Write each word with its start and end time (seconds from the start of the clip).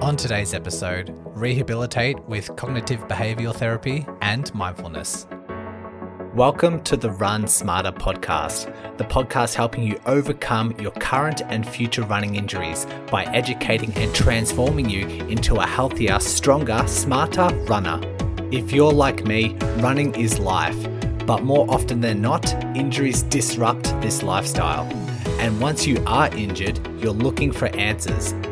On 0.00 0.16
today's 0.16 0.54
episode, 0.54 1.14
rehabilitate 1.26 2.18
with 2.20 2.56
cognitive 2.56 3.00
behavioral 3.00 3.54
therapy 3.54 4.06
and 4.22 4.52
mindfulness. 4.54 5.26
Welcome 6.34 6.82
to 6.84 6.96
the 6.96 7.10
Run 7.10 7.46
Smarter 7.46 7.92
podcast, 7.92 8.96
the 8.96 9.04
podcast 9.04 9.54
helping 9.54 9.82
you 9.82 10.00
overcome 10.06 10.74
your 10.80 10.92
current 10.92 11.42
and 11.42 11.68
future 11.68 12.00
running 12.00 12.36
injuries 12.36 12.86
by 13.10 13.24
educating 13.24 13.92
and 13.98 14.14
transforming 14.14 14.88
you 14.88 15.06
into 15.26 15.56
a 15.56 15.66
healthier, 15.66 16.18
stronger, 16.18 16.82
smarter 16.86 17.54
runner. 17.66 18.00
If 18.50 18.72
you're 18.72 18.94
like 18.94 19.26
me, 19.26 19.54
running 19.80 20.14
is 20.14 20.38
life, 20.38 20.82
but 21.26 21.42
more 21.42 21.70
often 21.70 22.00
than 22.00 22.22
not, 22.22 22.50
injuries 22.74 23.22
disrupt 23.24 23.84
this 24.00 24.22
lifestyle. 24.22 24.90
And 25.40 25.60
once 25.60 25.86
you 25.86 26.02
are 26.06 26.34
injured, 26.34 26.80
you're 27.02 27.12
looking 27.12 27.52
for 27.52 27.66
answers 27.76 28.32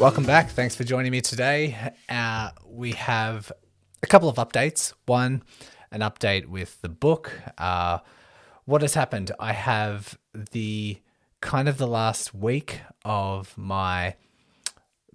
Welcome 0.00 0.24
back. 0.24 0.50
Thanks 0.50 0.74
for 0.74 0.82
joining 0.82 1.12
me 1.12 1.20
today. 1.20 1.92
Uh, 2.08 2.50
we 2.66 2.92
have 2.92 3.52
a 4.02 4.06
couple 4.08 4.28
of 4.28 4.36
updates. 4.36 4.92
One, 5.06 5.44
an 5.92 6.00
update 6.00 6.46
with 6.46 6.80
the 6.82 6.88
book. 6.88 7.32
Uh, 7.56 7.98
what 8.64 8.82
has 8.82 8.94
happened? 8.94 9.30
I 9.38 9.52
have 9.52 10.18
the 10.50 11.00
kind 11.40 11.68
of 11.68 11.78
the 11.78 11.86
last 11.86 12.34
week 12.34 12.80
of 13.04 13.56
my 13.56 14.16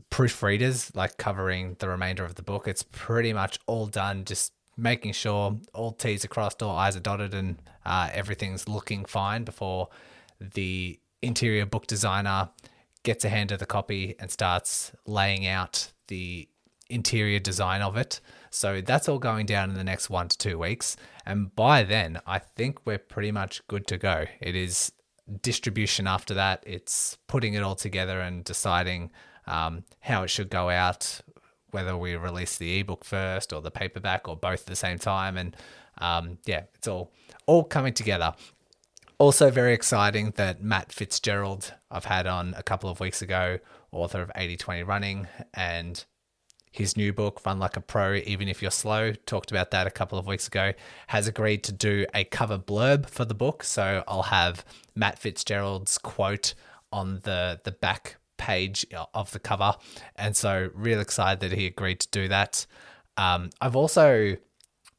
proofreaders, 0.09 0.95
like 0.95 1.17
covering 1.17 1.75
the 1.79 1.89
remainder 1.89 2.23
of 2.23 2.35
the 2.35 2.41
book. 2.41 2.65
It's 2.65 2.83
pretty 2.83 3.33
much 3.33 3.59
all 3.67 3.85
done, 3.85 4.23
just 4.23 4.53
making 4.77 5.11
sure 5.11 5.57
all 5.73 5.91
T's 5.91 6.23
are 6.23 6.29
crossed, 6.29 6.63
all 6.63 6.75
I's 6.75 6.95
are 6.95 7.01
dotted, 7.01 7.33
and 7.33 7.61
uh, 7.85 8.09
everything's 8.13 8.69
looking 8.69 9.03
fine 9.03 9.43
before 9.43 9.89
the 10.39 10.99
interior 11.21 11.65
book 11.65 11.85
designer 11.85 12.49
gets 13.03 13.25
a 13.25 13.29
hand 13.29 13.51
of 13.51 13.59
the 13.59 13.65
copy 13.65 14.15
and 14.19 14.29
starts 14.29 14.91
laying 15.05 15.45
out 15.45 15.91
the 16.07 16.47
interior 16.89 17.39
design 17.39 17.81
of 17.81 17.95
it. 17.95 18.19
So 18.49 18.81
that's 18.81 19.07
all 19.07 19.19
going 19.19 19.45
down 19.45 19.69
in 19.69 19.75
the 19.75 19.83
next 19.83 20.09
one 20.09 20.27
to 20.27 20.37
two 20.37 20.57
weeks. 20.57 20.97
And 21.25 21.55
by 21.55 21.83
then, 21.83 22.19
I 22.25 22.39
think 22.39 22.79
we're 22.85 22.97
pretty 22.97 23.31
much 23.31 23.65
good 23.67 23.85
to 23.87 23.97
go. 23.97 24.25
It 24.41 24.55
is 24.55 24.91
distribution 25.41 26.07
after 26.07 26.33
that, 26.33 26.63
it's 26.65 27.17
putting 27.27 27.53
it 27.53 27.63
all 27.63 27.75
together 27.75 28.19
and 28.19 28.43
deciding 28.43 29.11
um, 29.47 29.83
how 29.99 30.23
it 30.23 30.29
should 30.29 30.49
go 30.49 30.69
out, 30.69 31.21
whether 31.71 31.95
we 31.97 32.15
release 32.15 32.57
the 32.57 32.79
ebook 32.79 33.05
first 33.05 33.53
or 33.53 33.61
the 33.61 33.71
paperback 33.71 34.27
or 34.27 34.35
both 34.35 34.61
at 34.61 34.67
the 34.67 34.75
same 34.75 34.97
time. 34.97 35.37
And 35.37 35.55
um, 35.99 36.37
yeah, 36.45 36.63
it's 36.75 36.87
all 36.87 37.11
all 37.45 37.63
coming 37.63 37.93
together. 37.93 38.33
Also, 39.19 39.51
very 39.51 39.73
exciting 39.73 40.31
that 40.37 40.63
Matt 40.63 40.93
Fitzgerald, 40.93 41.73
I've 41.91 42.05
had 42.05 42.25
on 42.25 42.53
a 42.55 42.63
couple 42.63 42.89
of 42.89 43.01
weeks 43.01 43.21
ago, 43.21 43.59
author 43.91 44.21
of 44.21 44.31
80 44.33 44.55
20 44.55 44.83
Running, 44.83 45.27
and 45.53 46.05
his 46.71 46.95
new 46.95 47.11
book, 47.11 47.45
Run 47.45 47.59
Like 47.59 47.75
a 47.75 47.81
Pro, 47.81 48.15
Even 48.15 48.47
If 48.47 48.61
You're 48.61 48.71
Slow, 48.71 49.11
talked 49.25 49.51
about 49.51 49.71
that 49.71 49.87
a 49.87 49.91
couple 49.91 50.17
of 50.17 50.25
weeks 50.25 50.47
ago, 50.47 50.71
has 51.07 51.27
agreed 51.27 51.65
to 51.65 51.73
do 51.73 52.05
a 52.13 52.23
cover 52.23 52.57
blurb 52.57 53.09
for 53.09 53.25
the 53.25 53.33
book. 53.33 53.63
So 53.65 54.05
I'll 54.07 54.23
have 54.23 54.63
Matt 54.95 55.19
Fitzgerald's 55.19 55.97
quote 55.97 56.53
on 56.93 57.19
the, 57.23 57.59
the 57.65 57.71
back 57.73 58.15
page 58.37 58.85
of 59.13 59.31
the 59.31 59.39
cover. 59.39 59.75
And 60.15 60.33
so, 60.37 60.69
real 60.73 61.01
excited 61.01 61.41
that 61.41 61.57
he 61.57 61.65
agreed 61.65 61.99
to 61.99 62.07
do 62.09 62.29
that. 62.29 62.65
Um, 63.17 63.49
I've 63.59 63.75
also 63.75 64.37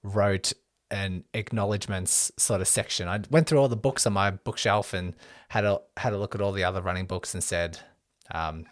wrote 0.03 0.53
an 0.91 1.25
acknowledgements 1.35 2.33
sort 2.37 2.61
of 2.61 2.69
section. 2.69 3.09
I 3.09 3.21
went 3.31 3.47
through 3.47 3.59
all 3.59 3.69
the 3.69 3.77
books 3.77 4.07
on 4.07 4.13
my 4.13 4.31
bookshelf 4.31 4.93
and 4.93 5.15
had 5.49 5.65
a 5.65 5.81
had 5.97 6.13
a 6.13 6.19
look 6.19 6.35
at 6.35 6.41
all 6.41 6.53
the 6.53 6.65
other 6.65 6.83
running 6.83 7.07
books 7.07 7.35
and 7.35 7.43
said, 7.43 7.79
um, 8.33 8.67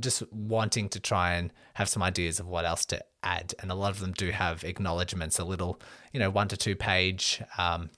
just 0.00 0.22
wanting 0.32 0.88
to 0.90 1.00
try 1.00 1.34
and 1.34 1.52
have 1.74 1.88
some 1.88 2.02
ideas 2.02 2.40
of 2.40 2.46
what 2.46 2.64
else 2.64 2.84
to 2.86 3.04
add. 3.22 3.54
And 3.60 3.70
a 3.70 3.74
lot 3.74 3.90
of 3.90 4.00
them 4.00 4.12
do 4.12 4.30
have 4.30 4.64
acknowledgements, 4.64 5.38
a 5.38 5.44
little, 5.44 5.80
you 6.12 6.20
know, 6.20 6.30
one 6.30 6.48
to 6.48 6.56
two 6.56 6.76
page 6.76 7.42
um, 7.56 7.90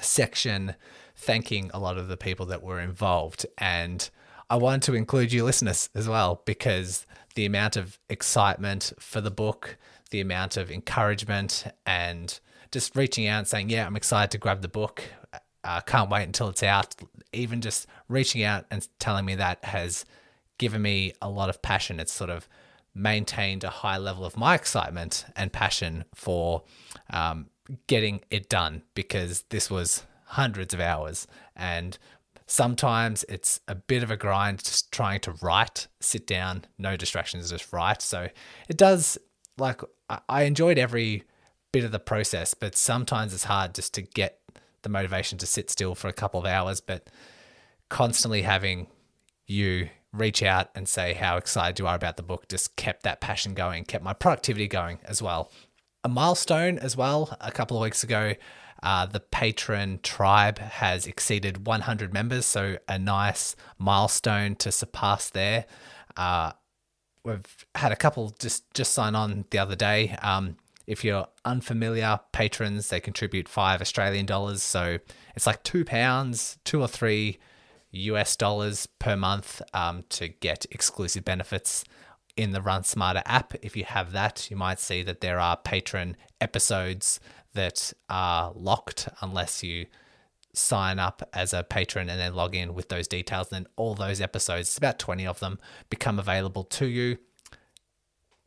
section 0.00 0.74
thanking 1.16 1.70
a 1.72 1.78
lot 1.78 1.96
of 1.96 2.08
the 2.08 2.16
people 2.16 2.46
that 2.46 2.62
were 2.62 2.80
involved. 2.80 3.46
And 3.58 4.08
I 4.50 4.56
wanted 4.56 4.82
to 4.82 4.94
include 4.94 5.32
you 5.32 5.44
listeners 5.44 5.88
as 5.94 6.08
well 6.08 6.42
because 6.44 7.06
the 7.34 7.46
amount 7.46 7.76
of 7.76 7.98
excitement 8.08 8.92
for 8.98 9.20
the 9.20 9.30
book, 9.30 9.76
the 10.10 10.20
amount 10.20 10.56
of 10.56 10.70
encouragement 10.70 11.64
and 11.84 12.38
just 12.70 12.96
reaching 12.96 13.26
out 13.26 13.38
and 13.38 13.48
saying, 13.48 13.70
"Yeah, 13.70 13.86
I'm 13.86 13.96
excited 13.96 14.30
to 14.32 14.38
grab 14.38 14.62
the 14.62 14.68
book. 14.68 15.02
Uh, 15.64 15.80
can't 15.80 16.10
wait 16.10 16.24
until 16.24 16.48
it's 16.48 16.62
out." 16.62 16.94
Even 17.32 17.60
just 17.60 17.86
reaching 18.08 18.42
out 18.42 18.66
and 18.70 18.86
telling 18.98 19.24
me 19.24 19.34
that 19.34 19.64
has 19.64 20.04
given 20.58 20.82
me 20.82 21.12
a 21.20 21.28
lot 21.28 21.50
of 21.50 21.62
passion. 21.62 22.00
It's 22.00 22.12
sort 22.12 22.30
of 22.30 22.48
maintained 22.94 23.62
a 23.62 23.70
high 23.70 23.98
level 23.98 24.24
of 24.24 24.36
my 24.36 24.54
excitement 24.54 25.26
and 25.36 25.52
passion 25.52 26.04
for 26.14 26.62
um, 27.10 27.46
getting 27.86 28.20
it 28.30 28.48
done 28.48 28.82
because 28.94 29.44
this 29.50 29.70
was 29.70 30.04
hundreds 30.24 30.72
of 30.72 30.80
hours 30.80 31.26
and 31.54 31.98
sometimes 32.46 33.24
it's 33.28 33.60
a 33.68 33.74
bit 33.74 34.02
of 34.02 34.10
a 34.10 34.16
grind 34.16 34.62
just 34.62 34.90
trying 34.90 35.20
to 35.20 35.32
write 35.42 35.86
sit 36.00 36.26
down 36.26 36.64
no 36.78 36.96
distractions 36.96 37.50
just 37.50 37.72
write 37.72 38.02
so 38.02 38.28
it 38.68 38.76
does 38.76 39.18
like 39.58 39.82
i 40.28 40.42
enjoyed 40.42 40.78
every 40.78 41.22
bit 41.76 41.84
of 41.84 41.92
the 41.92 41.98
process, 41.98 42.54
but 42.54 42.74
sometimes 42.74 43.34
it's 43.34 43.44
hard 43.44 43.74
just 43.74 43.92
to 43.92 44.00
get 44.00 44.40
the 44.80 44.88
motivation 44.88 45.36
to 45.36 45.44
sit 45.44 45.68
still 45.68 45.94
for 45.94 46.08
a 46.08 46.12
couple 46.12 46.40
of 46.40 46.46
hours. 46.46 46.80
But 46.80 47.10
constantly 47.90 48.40
having 48.40 48.86
you 49.46 49.90
reach 50.10 50.42
out 50.42 50.70
and 50.74 50.88
say 50.88 51.12
how 51.12 51.36
excited 51.36 51.78
you 51.78 51.86
are 51.86 51.94
about 51.94 52.16
the 52.16 52.22
book 52.22 52.48
just 52.48 52.76
kept 52.76 53.02
that 53.02 53.20
passion 53.20 53.52
going, 53.52 53.84
kept 53.84 54.02
my 54.02 54.14
productivity 54.14 54.66
going 54.66 55.00
as 55.04 55.20
well. 55.20 55.52
A 56.02 56.08
milestone 56.08 56.78
as 56.78 56.96
well, 56.96 57.36
a 57.42 57.52
couple 57.52 57.76
of 57.76 57.82
weeks 57.82 58.02
ago, 58.02 58.32
uh, 58.82 59.04
the 59.04 59.20
patron 59.20 60.00
tribe 60.02 60.58
has 60.58 61.06
exceeded 61.06 61.66
100 61.66 62.10
members, 62.10 62.46
so 62.46 62.78
a 62.88 62.98
nice 62.98 63.54
milestone 63.78 64.56
to 64.56 64.72
surpass 64.72 65.28
there. 65.28 65.66
Uh, 66.16 66.52
we've 67.22 67.66
had 67.74 67.92
a 67.92 67.96
couple 67.96 68.34
just 68.38 68.72
just 68.72 68.94
sign 68.94 69.14
on 69.14 69.44
the 69.50 69.58
other 69.58 69.76
day. 69.76 70.16
Um, 70.22 70.56
if 70.86 71.04
you're 71.04 71.26
unfamiliar, 71.44 72.20
patrons 72.32 72.88
they 72.88 73.00
contribute 73.00 73.48
five 73.48 73.80
Australian 73.80 74.26
dollars, 74.26 74.62
so 74.62 74.98
it's 75.34 75.46
like 75.46 75.62
two 75.62 75.84
pounds, 75.84 76.58
two 76.64 76.80
or 76.80 76.88
three 76.88 77.38
US 77.90 78.36
dollars 78.36 78.86
per 78.98 79.16
month 79.16 79.62
um, 79.74 80.04
to 80.10 80.28
get 80.28 80.66
exclusive 80.70 81.24
benefits 81.24 81.84
in 82.36 82.52
the 82.52 82.62
Run 82.62 82.84
Smarter 82.84 83.22
app. 83.24 83.54
If 83.62 83.76
you 83.76 83.84
have 83.84 84.12
that, 84.12 84.50
you 84.50 84.56
might 84.56 84.78
see 84.78 85.02
that 85.02 85.20
there 85.20 85.40
are 85.40 85.56
patron 85.56 86.16
episodes 86.40 87.18
that 87.54 87.92
are 88.08 88.52
locked 88.54 89.08
unless 89.20 89.62
you 89.62 89.86
sign 90.52 90.98
up 90.98 91.28
as 91.32 91.52
a 91.52 91.62
patron 91.62 92.08
and 92.08 92.18
then 92.20 92.34
log 92.34 92.54
in 92.54 92.74
with 92.74 92.88
those 92.88 93.08
details. 93.08 93.48
And 93.50 93.64
then 93.64 93.72
all 93.76 93.94
those 93.94 94.20
episodes, 94.20 94.68
it's 94.68 94.78
about 94.78 94.98
20 94.98 95.26
of 95.26 95.40
them, 95.40 95.58
become 95.90 96.18
available 96.18 96.64
to 96.64 96.86
you. 96.86 97.18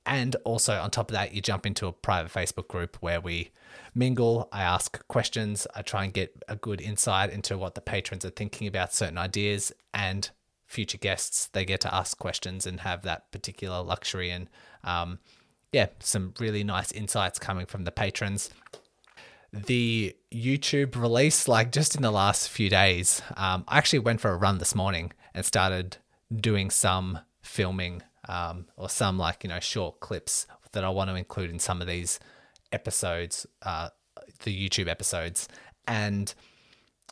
And 0.09 0.35
also, 0.43 0.73
on 0.73 0.89
top 0.89 1.11
of 1.11 1.13
that, 1.13 1.35
you 1.35 1.41
jump 1.41 1.67
into 1.67 1.85
a 1.85 1.93
private 1.93 2.33
Facebook 2.33 2.67
group 2.67 2.97
where 2.99 3.21
we 3.21 3.51
mingle. 3.93 4.49
I 4.51 4.63
ask 4.63 5.07
questions. 5.07 5.67
I 5.75 5.83
try 5.83 6.03
and 6.03 6.11
get 6.11 6.43
a 6.49 6.55
good 6.55 6.81
insight 6.81 7.29
into 7.29 7.59
what 7.59 7.75
the 7.75 7.81
patrons 7.81 8.25
are 8.25 8.31
thinking 8.31 8.65
about 8.65 8.91
certain 8.91 9.19
ideas 9.19 9.71
and 9.93 10.27
future 10.65 10.97
guests. 10.97 11.45
They 11.45 11.63
get 11.63 11.81
to 11.81 11.93
ask 11.93 12.17
questions 12.17 12.65
and 12.65 12.79
have 12.79 13.03
that 13.03 13.31
particular 13.31 13.83
luxury. 13.83 14.31
And 14.31 14.49
um, 14.83 15.19
yeah, 15.71 15.89
some 15.99 16.33
really 16.39 16.63
nice 16.63 16.91
insights 16.91 17.37
coming 17.37 17.67
from 17.67 17.83
the 17.83 17.91
patrons. 17.91 18.49
the 19.53 20.15
YouTube 20.31 20.99
release, 20.99 21.47
like 21.47 21.71
just 21.71 21.95
in 21.95 22.01
the 22.01 22.11
last 22.11 22.49
few 22.49 22.69
days, 22.71 23.21
um, 23.37 23.63
I 23.67 23.77
actually 23.77 23.99
went 23.99 24.21
for 24.21 24.31
a 24.31 24.37
run 24.37 24.57
this 24.57 24.73
morning 24.73 25.11
and 25.35 25.45
started 25.45 25.97
doing 26.35 26.71
some 26.71 27.19
filming 27.43 28.01
um, 28.29 28.67
or 28.77 28.87
some 28.87 29.17
like, 29.17 29.43
you 29.43 29.49
know, 29.49 29.59
short 29.59 29.99
clips 29.99 30.47
that 30.71 30.83
I 30.83 30.89
want 30.89 31.09
to 31.09 31.15
include 31.15 31.49
in 31.49 31.59
some 31.59 31.81
of 31.81 31.87
these 31.87 32.19
episodes, 32.71 33.45
uh, 33.63 33.89
the 34.43 34.69
YouTube 34.69 34.87
episodes. 34.87 35.49
And 35.87 36.33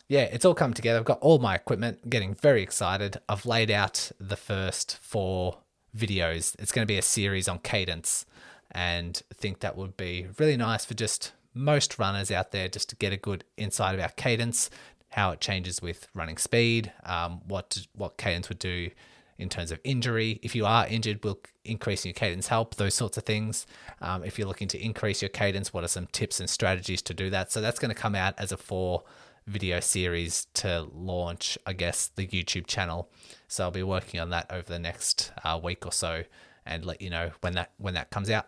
yeah, 0.07 0.21
it's 0.21 0.45
all 0.45 0.53
come 0.53 0.73
together. 0.73 0.99
I've 0.99 1.05
got 1.05 1.19
all 1.19 1.39
my 1.39 1.55
equipment, 1.55 2.09
getting 2.09 2.33
very 2.33 2.61
excited. 2.61 3.17
I've 3.27 3.45
laid 3.45 3.69
out 3.71 4.11
the 4.19 4.37
first 4.37 4.97
four 5.01 5.57
videos. 5.97 6.55
It's 6.59 6.71
going 6.71 6.87
to 6.87 6.91
be 6.91 6.97
a 6.97 7.01
series 7.01 7.49
on 7.49 7.59
cadence 7.59 8.25
and 8.71 9.21
I 9.31 9.35
think 9.35 9.59
that 9.59 9.77
would 9.77 9.97
be 9.97 10.27
really 10.37 10.57
nice 10.57 10.85
for 10.85 10.93
just 10.93 11.33
most 11.53 11.97
runners 11.97 12.31
out 12.31 12.51
there 12.51 12.67
just 12.67 12.89
to 12.89 12.95
get 12.95 13.13
a 13.13 13.17
good 13.17 13.43
insight 13.55 13.95
about 13.95 14.17
cadence, 14.17 14.69
how 15.09 15.31
it 15.31 15.39
changes 15.39 15.81
with 15.81 16.07
running 16.13 16.37
speed, 16.37 16.91
um, 17.03 17.41
what 17.47 17.87
what 17.93 18.17
cadence 18.17 18.49
would 18.49 18.59
do 18.59 18.91
in 19.37 19.49
terms 19.49 19.71
of 19.71 19.79
injury. 19.83 20.39
If 20.41 20.55
you 20.55 20.65
are 20.65 20.87
injured, 20.87 21.23
will 21.23 21.39
increasing 21.63 22.09
your 22.09 22.15
cadence 22.15 22.47
help? 22.47 22.75
Those 22.75 22.95
sorts 22.95 23.17
of 23.17 23.23
things. 23.23 23.65
Um, 24.01 24.23
if 24.23 24.37
you're 24.37 24.47
looking 24.47 24.67
to 24.69 24.83
increase 24.83 25.21
your 25.21 25.29
cadence, 25.29 25.73
what 25.73 25.83
are 25.83 25.89
some 25.89 26.07
tips 26.07 26.39
and 26.39 26.49
strategies 26.49 27.01
to 27.03 27.13
do 27.13 27.29
that? 27.29 27.51
So 27.51 27.61
that's 27.61 27.79
going 27.79 27.93
to 27.93 28.01
come 28.01 28.15
out 28.15 28.33
as 28.37 28.51
a 28.51 28.57
four 28.57 29.03
video 29.45 29.79
series 29.79 30.45
to 30.53 30.87
launch, 30.93 31.57
I 31.65 31.73
guess, 31.73 32.07
the 32.07 32.27
YouTube 32.27 32.67
channel. 32.67 33.09
So 33.47 33.63
I'll 33.63 33.71
be 33.71 33.83
working 33.83 34.19
on 34.19 34.29
that 34.31 34.51
over 34.51 34.67
the 34.67 34.79
next 34.79 35.31
uh, 35.43 35.59
week 35.63 35.85
or 35.85 35.91
so, 35.91 36.23
and 36.65 36.85
let 36.85 37.01
you 37.01 37.09
know 37.09 37.31
when 37.41 37.53
that 37.53 37.71
when 37.77 37.93
that 37.93 38.09
comes 38.09 38.29
out. 38.29 38.47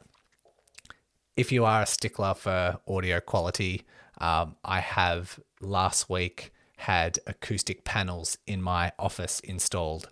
If 1.37 1.53
you 1.53 1.63
are 1.63 1.83
a 1.83 1.85
stickler 1.85 2.33
for 2.33 2.79
audio 2.85 3.21
quality, 3.21 3.83
um, 4.17 4.57
I 4.65 4.81
have 4.81 5.39
last 5.61 6.09
week 6.09 6.51
had 6.79 7.19
acoustic 7.27 7.83
panels 7.83 8.37
in 8.45 8.61
my 8.61 8.91
office 8.99 9.39
installed, 9.41 10.09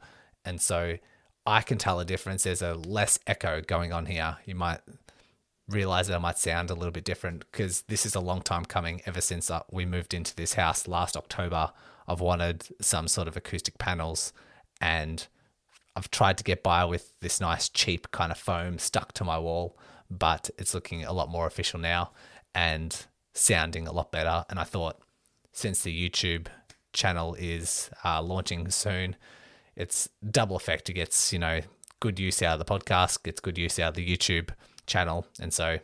and 0.47 0.61
so 0.61 0.97
I 1.45 1.61
can 1.61 1.77
tell 1.77 1.99
a 1.99 2.05
difference. 2.05 2.44
There's 2.44 2.61
a 2.61 2.73
less 2.73 3.19
echo 3.27 3.61
going 3.61 3.94
on 3.94 4.05
here. 4.05 4.38
You 4.45 4.55
might 4.55 4.79
realize 5.67 6.07
that 6.07 6.15
I 6.15 6.19
might 6.19 6.38
sound 6.38 6.69
a 6.69 6.73
little 6.73 6.91
bit 6.91 7.03
different 7.03 7.44
because 7.51 7.81
this 7.83 8.05
is 8.05 8.15
a 8.15 8.19
long 8.21 8.41
time 8.41 8.65
coming 8.65 9.01
ever 9.05 9.21
since 9.21 9.51
uh, 9.51 9.63
we 9.71 9.85
moved 9.85 10.13
into 10.13 10.35
this 10.35 10.53
house 10.53 10.88
last 10.88 11.17
October. 11.17 11.71
I've 12.07 12.21
wanted 12.21 12.67
some 12.79 13.07
sort 13.07 13.27
of 13.27 13.35
acoustic 13.35 13.77
panels 13.77 14.31
and 14.79 15.27
I've 15.95 16.09
tried 16.09 16.38
to 16.38 16.44
get 16.44 16.63
by 16.63 16.85
with 16.85 17.19
this 17.19 17.41
nice 17.41 17.67
cheap 17.67 18.11
kind 18.11 18.31
of 18.31 18.38
foam 18.38 18.79
stuck 18.79 19.11
to 19.13 19.23
my 19.23 19.38
wall, 19.38 19.77
but 20.09 20.50
it's 20.57 20.73
looking 20.73 21.03
a 21.03 21.11
lot 21.11 21.29
more 21.29 21.47
official 21.47 21.79
now 21.79 22.11
and 22.55 23.05
sounding 23.33 23.88
a 23.88 23.91
lot 23.91 24.11
better. 24.11 24.45
And 24.50 24.59
I 24.59 24.63
thought 24.63 25.01
since 25.51 25.83
the 25.83 26.09
YouTube 26.09 26.47
channel 26.93 27.35
is 27.35 27.89
uh, 28.05 28.21
launching 28.21 28.69
soon, 28.69 29.17
it's 29.77 30.09
double 30.29 30.56
effect. 30.56 30.89
It 30.89 30.94
gets, 30.94 31.31
you 31.31 31.39
know, 31.39 31.62
good 32.00 32.19
use 32.19 32.41
out 32.41 32.59
of 32.59 32.65
the 32.65 32.79
podcast, 32.79 33.24
gets 33.24 33.39
good 33.39 33.57
use 33.57 33.79
out 33.79 33.89
of 33.89 33.95
the 33.95 34.06
YouTube 34.06 34.50
channel. 34.88 35.27
And 35.39 35.53
so 35.53 35.77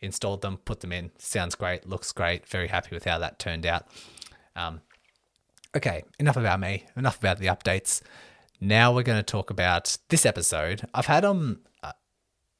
installed 0.00 0.42
them, 0.42 0.58
put 0.58 0.80
them 0.80 0.92
in. 0.92 1.10
Sounds 1.18 1.54
great, 1.54 1.86
looks 1.86 2.12
great. 2.12 2.46
Very 2.46 2.68
happy 2.68 2.94
with 2.94 3.04
how 3.04 3.18
that 3.18 3.38
turned 3.38 3.66
out. 3.66 3.86
Um, 4.54 4.82
okay, 5.76 6.04
enough 6.18 6.36
about 6.36 6.60
me, 6.60 6.84
enough 6.96 7.18
about 7.18 7.38
the 7.38 7.46
updates. 7.46 8.02
Now 8.60 8.94
we're 8.94 9.02
going 9.02 9.18
to 9.18 9.22
talk 9.22 9.50
about 9.50 9.96
this 10.10 10.26
episode. 10.26 10.86
I've 10.92 11.06
had 11.06 11.24
um, 11.24 11.60
uh, 11.82 11.92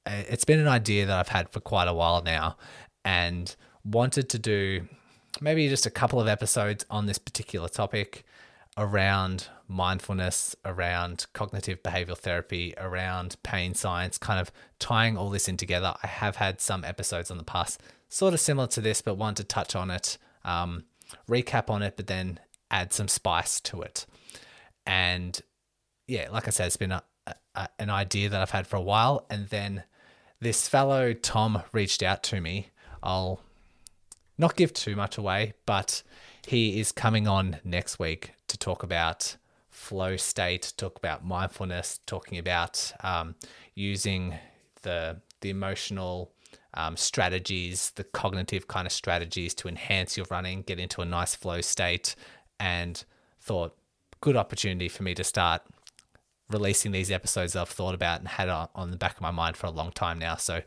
it's 0.07 0.45
been 0.45 0.61
an 0.61 0.69
idea 0.69 1.05
that 1.07 1.19
I've 1.19 1.29
had 1.29 1.51
for 1.51 1.61
quite 1.61 1.89
a 1.89 1.95
while 1.95 2.23
now, 2.23 2.57
and 3.05 3.55
wanted 3.85 4.31
to 4.31 4.39
do 4.39 4.89
maybe 5.41 5.69
just 5.69 5.85
a 5.85 5.91
couple 5.91 6.21
of 6.21 6.27
episodes 6.27 6.87
on 6.91 7.05
this 7.05 7.19
particular 7.19 7.69
topic 7.69 8.25
around 8.81 9.49
mindfulness, 9.69 10.57
around 10.65 11.27
cognitive 11.35 11.83
behavioral 11.83 12.17
therapy, 12.17 12.73
around 12.79 13.37
pain 13.43 13.75
science, 13.75 14.17
kind 14.17 14.41
of 14.41 14.51
tying 14.79 15.19
all 15.19 15.29
this 15.29 15.49
in 15.49 15.59
together. 15.59 15.95
I 16.03 16.07
have 16.07 16.37
had 16.37 16.63
some 16.63 16.83
episodes 16.83 17.31
on 17.31 17.37
the 17.37 17.45
past, 17.45 17.81
sort 18.09 18.33
of 18.33 18.41
similar 18.41 18.67
to 18.69 18.81
this, 18.81 19.03
but 19.03 19.17
want 19.17 19.37
to 19.37 19.45
touch 19.45 19.77
on 19.77 19.91
it, 19.91 20.17
um, 20.47 20.85
recap 21.29 21.69
on 21.69 21.83
it, 21.83 21.95
but 21.99 22.07
then 22.07 22.41
add 22.71 22.95
some 22.95 23.07
spice 23.07 23.61
to 23.61 23.83
it. 23.83 24.07
And 24.87 25.39
yeah, 26.07 26.31
like 26.31 26.49
I 26.49 26.51
said, 26.51 26.67
it's 26.67 26.79
been 26.79 26.93
a, 26.93 27.03
a, 27.55 27.69
an 27.79 27.91
idea 27.91 28.31
that 28.31 28.41
I've 28.41 28.51
had 28.51 28.67
for 28.67 28.77
a 28.77 28.83
while. 28.83 29.27
And 29.29 29.47
then 29.49 29.85
this 30.41 30.69
fellow 30.69 31.13
Tom 31.13 31.63
reached 31.73 32.03
out 32.03 32.23
to 32.25 32.41
me. 32.41 32.69
I'll 33.03 33.43
not 34.39 34.57
give 34.57 34.73
too 34.73 34.97
much 34.97 35.19
away, 35.19 35.53
but 35.67 36.03
he 36.47 36.81
is 36.81 36.93
coming 36.93 37.29
on 37.29 37.59
next 37.63 37.99
week 37.99 38.33
to 38.51 38.59
talk 38.59 38.83
about 38.83 39.37
flow 39.71 40.17
state, 40.17 40.73
talk 40.77 40.97
about 40.97 41.25
mindfulness, 41.25 42.01
talking 42.07 42.39
about 42.39 42.93
um, 43.01 43.35
using 43.75 44.39
the 44.83 45.21
the 45.41 45.51
emotional 45.51 46.33
um, 46.75 46.97
strategies, 46.97 47.91
the 47.93 48.05
cognitive 48.05 48.69
kind 48.69 48.87
of 48.87 48.93
strategies 48.93 49.55
to 49.55 49.69
enhance 49.69 50.17
your 50.17 50.27
running, 50.31 50.63
get 50.63 50.79
into 50.79 51.01
a 51.01 51.05
nice 51.05 51.35
flow 51.35 51.61
state, 51.61 52.15
and 52.59 53.05
thought 53.41 53.77
good 54.21 54.37
opportunity 54.37 54.89
for 54.89 55.03
me 55.03 55.15
to 55.15 55.25
start 55.25 55.63
releasing 56.51 56.93
these 56.93 57.11
episodes 57.11 57.57
I've 57.57 57.69
thought 57.69 57.95
about 57.95 58.21
and 58.21 58.29
had 58.29 58.49
on 58.49 58.91
the 58.91 58.97
back 58.97 59.15
of 59.15 59.23
my 59.23 59.31
mind 59.31 59.57
for 59.57 59.67
a 59.67 59.71
long 59.71 59.93
time 59.93 60.19
now. 60.19 60.37
So, 60.37 60.63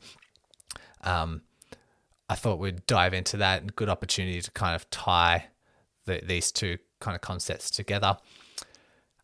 um, 1.01 1.41
I 2.29 2.35
thought 2.35 2.57
we'd 2.57 2.85
dive 2.87 3.13
into 3.13 3.37
that. 3.37 3.75
Good 3.75 3.89
opportunity 3.89 4.41
to 4.41 4.51
kind 4.51 4.75
of 4.75 4.89
tie 4.89 5.47
the, 6.05 6.21
these 6.23 6.51
two 6.51 6.77
kind 7.03 7.15
of 7.15 7.21
concepts 7.21 7.69
together. 7.69 8.17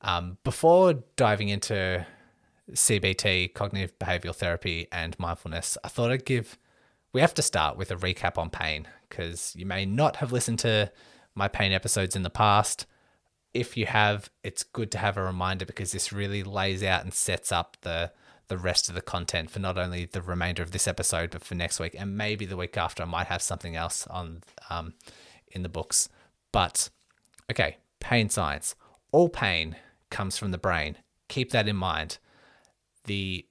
Um, 0.01 0.37
before 0.43 1.03
diving 1.15 1.49
into 1.49 2.05
CBT, 2.71 3.53
cognitive 3.53 3.97
behavioral 3.97 4.35
therapy, 4.35 4.87
and 4.91 5.17
mindfulness, 5.17 5.77
I 5.83 5.87
thought 5.87 6.11
I'd 6.11 6.25
give. 6.25 6.57
We 7.11 7.21
have 7.21 7.33
to 7.35 7.41
start 7.41 7.75
with 7.75 7.89
a 7.89 7.95
recap 7.95 8.37
on 8.37 8.51
pain 8.51 8.87
because 9.09 9.55
you 9.55 9.65
may 9.65 9.85
not 9.85 10.17
have 10.17 10.31
listened 10.31 10.59
to 10.59 10.91
my 11.33 11.47
pain 11.47 11.71
episodes 11.71 12.15
in 12.15 12.21
the 12.21 12.29
past. 12.29 12.85
If 13.53 13.75
you 13.75 13.87
have, 13.87 14.29
it's 14.43 14.61
good 14.61 14.91
to 14.91 14.99
have 14.99 15.17
a 15.17 15.23
reminder 15.23 15.65
because 15.65 15.91
this 15.91 16.13
really 16.13 16.43
lays 16.43 16.83
out 16.83 17.03
and 17.03 17.13
sets 17.13 17.51
up 17.51 17.77
the 17.81 18.11
the 18.49 18.57
rest 18.57 18.89
of 18.89 18.95
the 18.95 19.01
content 19.01 19.51
for 19.51 19.59
not 19.59 19.77
only 19.77 20.05
the 20.05 20.23
remainder 20.23 20.63
of 20.63 20.71
this 20.71 20.87
episode 20.87 21.29
but 21.29 21.43
for 21.43 21.53
next 21.53 21.79
week 21.79 21.95
and 21.95 22.17
maybe 22.17 22.45
the 22.45 22.57
week 22.57 22.77
after. 22.77 23.03
I 23.03 23.05
might 23.05 23.27
have 23.27 23.43
something 23.43 23.75
else 23.75 24.07
on 24.07 24.41
um, 24.71 24.95
in 25.51 25.63
the 25.63 25.69
books. 25.69 26.09
But 26.51 26.89
okay, 27.49 27.77
pain 27.99 28.29
science. 28.29 28.75
All 29.11 29.29
pain 29.29 29.75
comes 30.09 30.37
from 30.37 30.51
the 30.51 30.57
brain. 30.57 30.97
Keep 31.27 31.51
that 31.51 31.67
in 31.67 31.75
mind. 31.75 32.17
The 33.05 33.45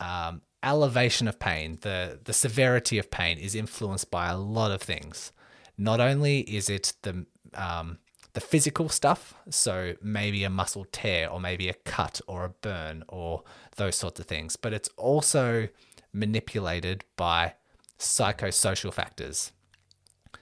um, 0.00 0.42
elevation 0.62 1.28
of 1.28 1.38
pain, 1.38 1.78
the 1.82 2.20
the 2.22 2.32
severity 2.32 2.98
of 2.98 3.10
pain, 3.10 3.38
is 3.38 3.54
influenced 3.54 4.10
by 4.10 4.28
a 4.28 4.38
lot 4.38 4.70
of 4.70 4.82
things. 4.82 5.32
Not 5.76 6.00
only 6.00 6.40
is 6.40 6.68
it 6.68 6.94
the 7.02 7.26
um, 7.54 7.98
the 8.34 8.40
physical 8.40 8.88
stuff, 8.88 9.34
so 9.50 9.94
maybe 10.02 10.44
a 10.44 10.50
muscle 10.50 10.86
tear 10.92 11.28
or 11.28 11.40
maybe 11.40 11.68
a 11.68 11.74
cut 11.74 12.20
or 12.26 12.44
a 12.44 12.50
burn 12.50 13.02
or 13.08 13.42
those 13.76 13.96
sorts 13.96 14.20
of 14.20 14.26
things, 14.26 14.56
but 14.56 14.72
it's 14.72 14.90
also 14.96 15.68
manipulated 16.12 17.04
by 17.16 17.54
psychosocial 17.98 18.92
factors. 18.92 19.52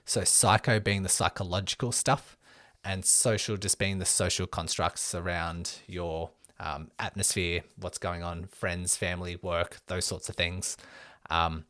So, 0.04 0.24
psycho 0.24 0.78
being 0.78 1.02
the 1.02 1.08
psychological 1.08 1.90
stuff, 1.90 2.35
and 2.86 3.04
social 3.04 3.56
just 3.56 3.78
being 3.78 3.98
the 3.98 4.04
social 4.04 4.46
constructs 4.46 5.14
around 5.14 5.80
your 5.88 6.30
um, 6.60 6.90
atmosphere, 6.98 7.62
what's 7.78 7.98
going 7.98 8.22
on, 8.22 8.46
friends, 8.46 8.96
family, 8.96 9.36
work, 9.42 9.78
those 9.88 10.06
sorts 10.06 10.28
of 10.28 10.36
things. 10.36 10.76
Um, 11.28 11.64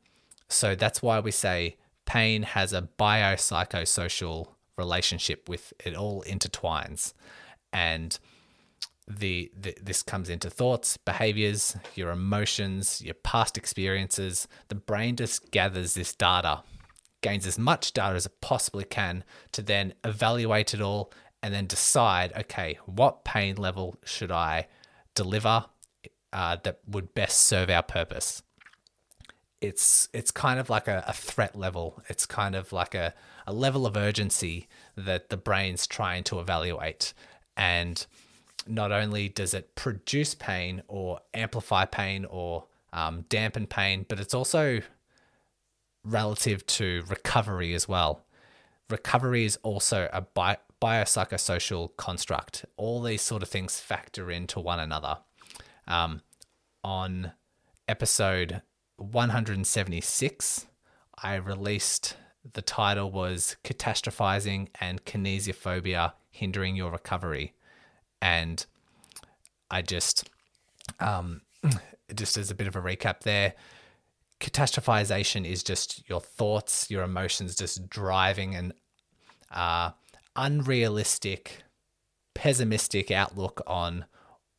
so, 0.49 0.75
that's 0.77 1.03
why 1.03 1.19
we 1.19 1.33
say 1.33 1.77
pain 2.05 2.43
has 2.43 2.73
a 2.73 2.89
biopsychosocial 2.99 4.49
relationship 4.77 5.49
with 5.49 5.73
it 5.85 5.97
all 5.97 6.23
intertwines. 6.25 7.15
And 7.73 8.17
the, 9.09 9.51
the, 9.59 9.75
this 9.83 10.03
comes 10.03 10.29
into 10.29 10.51
thoughts, 10.51 10.97
behaviors, 10.99 11.77
your 11.95 12.11
emotions, 12.11 13.03
your 13.03 13.15
past 13.15 13.57
experiences. 13.57 14.47
The 14.69 14.75
brain 14.75 15.17
just 15.17 15.51
gathers 15.51 15.95
this 15.95 16.15
data 16.15 16.63
gains 17.23 17.47
as 17.47 17.59
much 17.59 17.93
data 17.93 18.15
as 18.15 18.27
it 18.27 18.41
possibly 18.41 18.85
can 18.85 19.25
to 19.53 19.63
then 19.63 19.95
evaluate 20.05 20.75
it 20.75 20.81
all 20.81 21.13
and 21.43 21.53
then 21.55 21.67
decide 21.67 22.33
okay, 22.37 22.79
what 22.87 23.25
pain 23.25 23.57
level 23.57 23.97
should 24.05 24.31
I 24.31 24.67
deliver 25.15 25.67
uh, 26.33 26.57
that 26.65 26.81
would 26.87 27.15
best 27.15 27.43
serve 27.43 27.71
our 27.71 27.83
purpose? 27.83 28.43
It's 29.61 30.09
it's 30.13 30.31
kind 30.31 30.61
of 30.61 30.69
like 30.69 30.87
a, 30.89 31.05
a 31.07 31.13
threat 31.13 31.57
level. 31.57 32.03
It's 32.09 32.27
kind 32.27 32.55
of 32.55 32.73
like 32.73 32.95
a, 32.95 33.15
a 33.47 33.53
level 33.53 33.87
of 33.87 33.97
urgency 33.97 34.69
that 34.97 35.31
the 35.31 35.37
brain's 35.37 35.87
trying 35.87 36.25
to 36.25 36.41
evaluate. 36.41 37.15
And 37.57 38.05
not 38.67 38.93
only 38.93 39.29
does 39.29 39.55
it 39.55 39.75
produce 39.75 40.35
pain 40.35 40.83
or 40.89 41.21
amplify 41.33 41.85
pain 41.85 42.25
or 42.25 42.65
um, 42.93 43.25
dampen 43.29 43.67
pain, 43.67 44.05
but 44.09 44.21
it's 44.21 44.35
also 44.35 44.81
relative 46.07 46.65
to 46.67 47.03
recovery 47.09 47.75
as 47.75 47.89
well. 47.89 48.23
recovery 48.89 49.45
is 49.45 49.59
also 49.65 50.09
a 50.13 50.21
bi- 50.21 50.59
biopsychosocial 50.81 51.97
construct. 51.97 52.65
All 52.77 53.03
these 53.03 53.23
sort 53.23 53.43
of 53.43 53.49
things 53.49 53.81
factor 53.81 54.31
into 54.31 54.61
one 54.61 54.79
another. 54.79 55.19
Um, 55.89 56.23
on 56.85 57.33
episode 57.89 58.63
176, 58.99 60.67
I 61.23 61.35
released 61.35 62.17
the 62.53 62.63
title 62.63 63.11
was 63.11 63.57
Catastrophizing 63.65 64.69
and 64.81 65.05
Kinesiophobia 65.05 66.13
Hindering 66.31 66.77
Your 66.77 66.93
Recovery. 66.93 67.55
And 68.23 68.65
I 69.69 69.83
just, 69.83 70.31
um, 71.01 71.43
just 72.15 72.37
as 72.37 72.53
a 72.53 72.55
bit 72.55 72.69
of 72.69 72.77
a 72.77 72.81
recap 72.81 73.21
there, 73.21 73.55
catastrophization 74.41 75.47
is 75.47 75.63
just 75.63 76.09
your 76.09 76.21
thoughts, 76.21 76.91
your 76.91 77.03
emotions 77.03 77.57
just 77.57 77.89
driving 77.89 78.55
an 78.55 78.73
uh, 79.51 79.91
unrealistic, 80.35 81.63
pessimistic 82.35 83.11
outlook 83.11 83.63
on 83.67 84.05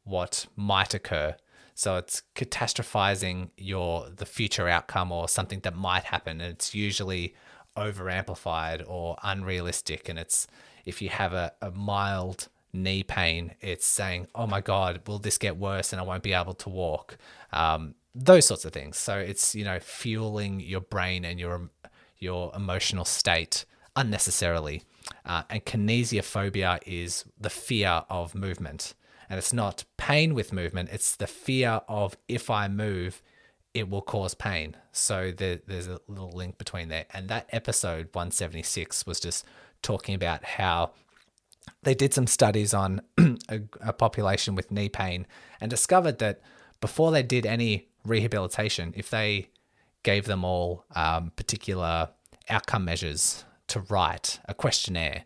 what 0.03 0.48
might 0.55 0.93
occur. 0.93 1.36
So 1.75 1.98
it's 1.98 2.24
catastrophizing 2.36 3.51
your 3.55 4.10
the 4.10 4.25
future 4.25 4.67
outcome 4.67 5.12
or 5.12 5.29
something 5.29 5.60
that 5.60 5.75
might 5.75 6.05
happen, 6.05 6.41
and 6.41 6.51
it's 6.51 6.74
usually 6.74 7.36
over 7.75 8.10
amplified 8.10 8.84
or 8.88 9.15
unrealistic. 9.22 10.10
And 10.10 10.17
it's 10.17 10.48
if 10.86 11.03
you 11.03 11.10
have 11.10 11.34
a, 11.34 11.51
a 11.62 11.69
mild 11.69 12.48
knee 12.74 13.03
pain, 13.03 13.53
it's 13.62 13.86
saying, 13.86 14.27
"Oh 14.34 14.48
my 14.48 14.60
God, 14.60 15.01
will 15.07 15.19
this 15.19 15.38
get 15.38 15.57
worse 15.57 15.93
and 15.93 16.00
I 16.01 16.03
won't 16.03 16.24
be 16.24 16.34
able 16.34 16.55
to 16.55 16.69
walk?" 16.69 17.17
Um, 17.53 17.93
those 18.18 18.46
sorts 18.46 18.66
of 18.66 18.74
things. 18.74 18.98
So 18.98 19.18
it's 19.18 19.56
you 19.56 19.64
know 19.64 19.80
fueling 19.80 20.60
your 20.60 20.82
brain 20.82 21.24
and 21.26 21.40
your 21.40 21.70
your 22.18 22.52
emotional 22.56 23.06
state 23.06 23.66
unnecessarily. 23.96 24.84
Uh, 25.26 25.44
and 25.50 25.66
kinesiophobia 25.66 26.80
is 26.86 27.26
the 27.40 27.50
fear 27.50 28.04
of 28.10 28.36
movement. 28.36 28.94
And 29.30 29.38
it's 29.38 29.54
not 29.54 29.84
pain 29.98 30.34
with 30.34 30.54
movement, 30.54 30.90
it's 30.92 31.16
the 31.16 31.28
fear 31.28 31.82
of 31.90 32.18
if 32.28 32.50
I 32.50 32.68
move, 32.68 33.22
it 33.74 33.90
will 33.90 34.02
cause 34.02 34.34
pain. 34.34 34.76
So 34.92 35.32
there, 35.36 35.60
there's 35.68 35.88
a 35.88 36.00
little 36.08 36.32
link 36.32 36.58
between 36.58 36.88
there. 36.88 37.06
And 37.14 37.28
that 37.30 37.48
episode 37.52 38.08
176 38.14 39.06
was 39.06 39.20
just 39.20 39.46
talking 39.82 40.16
about 40.16 40.44
how 40.44 40.92
they 41.84 41.94
did 41.94 42.14
some 42.14 42.28
studies 42.28 42.74
on 42.74 43.02
a, 43.18 43.62
a 43.82 43.94
population 43.94 44.56
with 44.56 44.72
knee 44.72 44.90
pain 44.90 45.28
and 45.60 45.70
discovered 45.70 46.20
that 46.20 46.42
before 46.80 47.12
they 47.12 47.24
did 47.24 47.46
any 47.46 47.88
rehabilitation, 48.08 48.94
if 48.96 49.10
they 49.10 49.50
gave 50.04 50.26
them 50.26 50.44
all 50.44 50.86
um, 50.96 51.32
particular 51.36 52.10
outcome 52.50 52.86
measures 52.86 53.44
to 53.68 53.82
write 53.82 54.40
a 54.46 54.54
questionnaire 54.54 55.26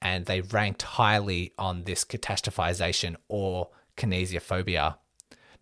and 0.00 0.26
they 0.26 0.40
ranked 0.40 0.82
highly 0.82 1.52
on 1.58 1.84
this 1.84 2.04
catastrophization 2.04 3.16
or 3.28 3.68
kinesiophobia, 3.96 4.96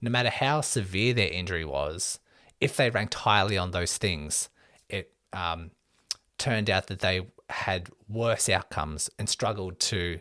no 0.01 0.11
matter 0.11 0.31
how 0.31 0.61
severe 0.61 1.13
their 1.13 1.31
injury 1.31 1.65
was, 1.65 2.21
if 2.61 2.77
they 2.77 2.91
ranked 2.91 3.15
highly 3.15 3.59
on 3.59 3.71
those 3.71 3.97
things, 3.99 4.49
it 4.89 5.13
um, 5.33 5.71
turned 6.39 6.71
out 6.71 6.87
that 6.87 7.01
they 7.01 7.27
had 7.51 7.89
worse 8.09 8.49
outcomes 8.49 9.11
and 9.19 9.29
struggled 9.29 9.81
to 9.81 10.21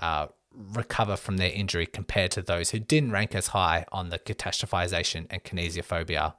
uh, 0.00 0.26
recover 0.58 1.16
from 1.16 1.36
their 1.36 1.52
injury 1.52 1.86
compared 1.86 2.32
to 2.32 2.42
those 2.42 2.70
who 2.70 2.78
didn't 2.78 3.12
rank 3.12 3.34
as 3.34 3.48
high 3.48 3.84
on 3.92 4.10
the 4.10 4.18
catastrophization 4.18 5.26
and 5.30 5.44
kinesiophobia. 5.44 6.34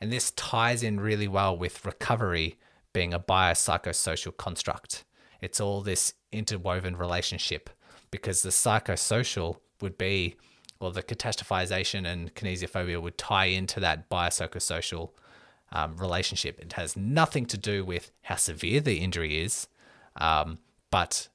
And 0.00 0.12
this 0.12 0.30
ties 0.32 0.82
in 0.82 1.00
really 1.00 1.28
well 1.28 1.56
with 1.56 1.84
recovery 1.84 2.56
being 2.92 3.12
a 3.12 3.20
biopsychosocial 3.20 4.36
construct. 4.36 5.04
It's 5.40 5.60
all 5.60 5.82
this 5.82 6.14
interwoven 6.32 6.96
relationship 6.96 7.70
because 8.10 8.42
the 8.42 8.48
psychosocial 8.50 9.58
would 9.80 9.98
be, 9.98 10.36
well, 10.80 10.90
the 10.90 11.02
catastrophization 11.02 12.06
and 12.06 12.34
kinesiophobia 12.34 13.00
would 13.00 13.18
tie 13.18 13.46
into 13.46 13.80
that 13.80 14.08
biopsychosocial 14.08 15.10
um, 15.72 15.96
relationship. 15.96 16.58
It 16.60 16.72
has 16.74 16.96
nothing 16.96 17.46
to 17.46 17.58
do 17.58 17.84
with 17.84 18.10
how 18.22 18.36
severe 18.36 18.80
the 18.80 18.98
injury 18.98 19.42
is, 19.42 19.68
um, 20.16 20.58
but 20.90 21.28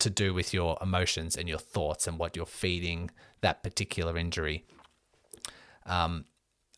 to 0.00 0.10
do 0.10 0.34
with 0.34 0.54
your 0.54 0.78
emotions 0.80 1.36
and 1.36 1.48
your 1.48 1.58
thoughts 1.58 2.06
and 2.06 2.18
what 2.18 2.36
you're 2.36 2.46
feeding 2.46 3.10
that 3.40 3.62
particular 3.62 4.16
injury. 4.16 4.64
Um, 5.86 6.24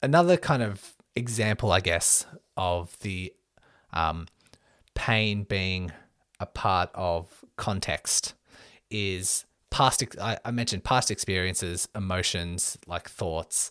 another 0.03 0.37
kind 0.37 0.63
of 0.63 0.95
example, 1.15 1.73
I 1.73 1.81
guess, 1.81 2.27
of 2.57 2.99
the 3.01 3.33
um, 3.93 4.29
pain 4.95 5.45
being 5.45 5.93
a 6.39 6.47
part 6.47 6.91
of 6.95 7.45
context 7.57 8.35
is 8.91 9.45
past. 9.71 10.03
I, 10.21 10.39
I 10.45 10.51
mentioned 10.51 10.85
past 10.85 11.11
experiences, 11.11 11.89
emotions, 11.95 12.79
like 12.87 13.09
thoughts. 13.09 13.71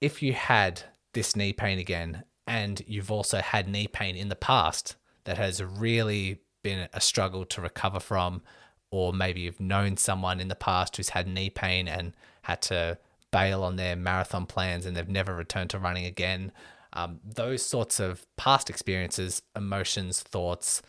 If 0.00 0.22
you 0.22 0.32
had 0.32 0.82
this 1.12 1.34
knee 1.34 1.52
pain 1.52 1.78
again, 1.78 2.24
and 2.46 2.82
you've 2.86 3.10
also 3.10 3.40
had 3.40 3.68
knee 3.68 3.86
pain 3.86 4.16
in 4.16 4.28
the 4.28 4.36
past 4.36 4.96
that 5.24 5.36
has 5.36 5.62
really 5.62 6.38
been 6.62 6.88
a 6.92 7.00
struggle 7.00 7.44
to 7.46 7.60
recover 7.60 8.00
from, 8.00 8.42
or 8.90 9.12
maybe 9.12 9.40
you've 9.40 9.60
known 9.60 9.96
someone 9.96 10.40
in 10.40 10.48
the 10.48 10.54
past 10.54 10.96
who's 10.96 11.10
had 11.10 11.26
knee 11.26 11.50
pain 11.50 11.88
and 11.88 12.14
had 12.42 12.62
to 12.62 12.98
bail 13.30 13.62
on 13.62 13.76
their 13.76 13.96
marathon 13.96 14.46
plans 14.46 14.86
and 14.86 14.96
they've 14.96 15.08
never 15.08 15.34
returned 15.34 15.70
to 15.70 15.78
running 15.78 16.06
again. 16.06 16.52
Um, 16.92 17.20
those 17.24 17.62
sorts 17.62 18.00
of 18.00 18.26
past 18.36 18.70
experiences, 18.70 19.42
emotions, 19.54 20.22
thoughts 20.22 20.82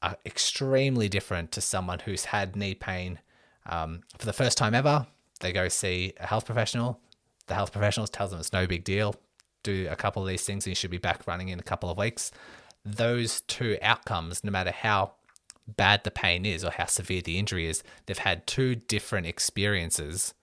are 0.00 0.16
extremely 0.24 1.08
different 1.08 1.52
to 1.52 1.60
someone 1.60 2.00
who's 2.00 2.26
had 2.26 2.56
knee 2.56 2.74
pain 2.74 3.20
um, 3.66 4.00
for 4.18 4.26
the 4.26 4.32
first 4.32 4.58
time 4.58 4.74
ever. 4.74 5.06
They 5.40 5.52
go 5.52 5.68
see 5.68 6.14
a 6.18 6.26
health 6.26 6.46
professional. 6.46 7.00
The 7.46 7.54
health 7.54 7.72
professional 7.72 8.06
tells 8.06 8.30
them 8.30 8.40
it's 8.40 8.52
no 8.52 8.66
big 8.66 8.84
deal. 8.84 9.14
Do 9.62 9.86
a 9.90 9.96
couple 9.96 10.22
of 10.22 10.28
these 10.28 10.44
things 10.44 10.66
and 10.66 10.70
you 10.70 10.74
should 10.74 10.90
be 10.90 10.98
back 10.98 11.26
running 11.26 11.50
in 11.50 11.60
a 11.60 11.62
couple 11.62 11.90
of 11.90 11.98
weeks. 11.98 12.32
Those 12.84 13.42
two 13.42 13.78
outcomes, 13.82 14.42
no 14.42 14.50
matter 14.50 14.72
how 14.72 15.12
bad 15.66 16.04
the 16.04 16.10
pain 16.10 16.44
is 16.44 16.64
or 16.64 16.70
how 16.70 16.86
severe 16.86 17.22
the 17.22 17.38
injury 17.38 17.66
is, 17.66 17.82
they've 18.06 18.18
had 18.18 18.46
two 18.46 18.74
different 18.74 19.26
experiences 19.26 20.34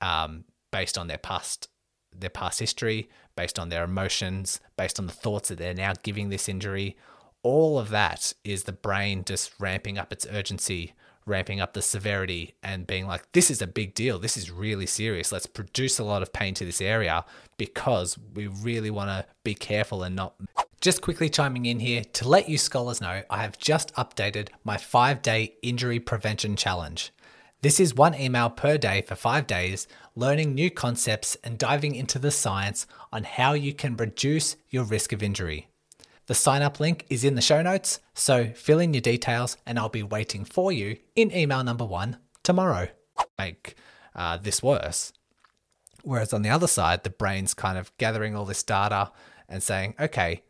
um, 0.00 0.44
based 0.70 0.98
on 0.98 1.06
their 1.06 1.18
past 1.18 1.68
their 2.14 2.30
past 2.30 2.60
history, 2.60 3.08
based 3.36 3.58
on 3.58 3.70
their 3.70 3.84
emotions, 3.84 4.60
based 4.76 4.98
on 4.98 5.06
the 5.06 5.12
thoughts 5.12 5.48
that 5.48 5.58
they're 5.58 5.74
now 5.74 5.94
giving 6.02 6.28
this 6.28 6.48
injury. 6.48 6.96
All 7.42 7.78
of 7.78 7.88
that 7.88 8.34
is 8.44 8.64
the 8.64 8.72
brain 8.72 9.24
just 9.24 9.52
ramping 9.58 9.98
up 9.98 10.12
its 10.12 10.26
urgency, 10.26 10.92
ramping 11.24 11.60
up 11.60 11.72
the 11.72 11.82
severity, 11.82 12.54
and 12.62 12.86
being 12.86 13.06
like, 13.06 13.30
this 13.32 13.50
is 13.50 13.62
a 13.62 13.66
big 13.66 13.94
deal. 13.94 14.18
This 14.18 14.36
is 14.36 14.50
really 14.50 14.86
serious. 14.86 15.32
Let's 15.32 15.46
produce 15.46 15.98
a 15.98 16.04
lot 16.04 16.22
of 16.22 16.32
pain 16.32 16.54
to 16.54 16.64
this 16.64 16.80
area 16.80 17.24
because 17.56 18.18
we 18.34 18.46
really 18.46 18.90
want 18.90 19.08
to 19.08 19.24
be 19.42 19.54
careful 19.54 20.02
and 20.02 20.14
not. 20.14 20.34
Just 20.82 21.00
quickly 21.00 21.30
chiming 21.30 21.66
in 21.66 21.78
here 21.78 22.02
to 22.12 22.28
let 22.28 22.48
you 22.48 22.58
scholars 22.58 23.00
know, 23.00 23.22
I 23.30 23.42
have 23.42 23.56
just 23.56 23.94
updated 23.94 24.48
my 24.64 24.76
five 24.76 25.22
day 25.22 25.54
injury 25.62 26.00
prevention 26.00 26.56
challenge. 26.56 27.12
This 27.60 27.78
is 27.78 27.94
one 27.94 28.16
email 28.16 28.50
per 28.50 28.76
day 28.78 29.02
for 29.02 29.14
five 29.14 29.46
days, 29.46 29.86
learning 30.16 30.56
new 30.56 30.72
concepts 30.72 31.36
and 31.44 31.56
diving 31.56 31.94
into 31.94 32.18
the 32.18 32.32
science 32.32 32.88
on 33.12 33.22
how 33.22 33.52
you 33.52 33.72
can 33.72 33.96
reduce 33.96 34.56
your 34.70 34.82
risk 34.82 35.12
of 35.12 35.22
injury. 35.22 35.68
The 36.26 36.34
sign 36.34 36.62
up 36.62 36.80
link 36.80 37.06
is 37.08 37.22
in 37.22 37.36
the 37.36 37.42
show 37.42 37.62
notes, 37.62 38.00
so 38.12 38.46
fill 38.46 38.80
in 38.80 38.92
your 38.92 39.02
details 39.02 39.58
and 39.64 39.78
I'll 39.78 39.88
be 39.88 40.02
waiting 40.02 40.44
for 40.44 40.72
you 40.72 40.96
in 41.14 41.32
email 41.32 41.62
number 41.62 41.84
one 41.84 42.16
tomorrow. 42.42 42.88
Make 43.38 43.76
uh, 44.16 44.36
this 44.38 44.64
worse. 44.64 45.12
Whereas 46.02 46.32
on 46.32 46.42
the 46.42 46.50
other 46.50 46.66
side, 46.66 47.04
the 47.04 47.10
brain's 47.10 47.54
kind 47.54 47.78
of 47.78 47.96
gathering 47.98 48.34
all 48.34 48.46
this 48.46 48.64
data 48.64 49.12
and 49.48 49.62
saying, 49.62 49.94
okay, 50.00 50.42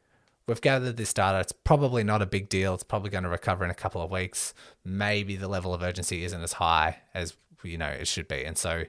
we've 0.47 0.61
gathered 0.61 0.97
this 0.97 1.13
data. 1.13 1.41
It's 1.41 1.53
probably 1.53 2.05
not 2.05 2.23
a 2.23 2.27
big 2.27 2.49
deal. 2.49 2.75
It's 2.75 2.83
probably 2.83 3.11
going 3.11 3.25
to 3.25 3.31
recover 3.31 3.65
in 3.65 3.71
a 3.71 3.75
couple 3.75 4.03
of 4.03 4.11
weeks. 4.11 4.55
Maybe 4.85 5.37
the 5.37 5.49
level 5.49 5.75
of 5.75 5.83
urgency 5.83 6.25
isn't 6.25 6.43
as 6.43 6.55
high 6.55 6.99
as 7.15 7.35
you 7.63 7.79
know 7.79 7.89
it 7.89 8.09
should 8.09 8.29
be. 8.29 8.45
And 8.45 8.59
so 8.59 8.85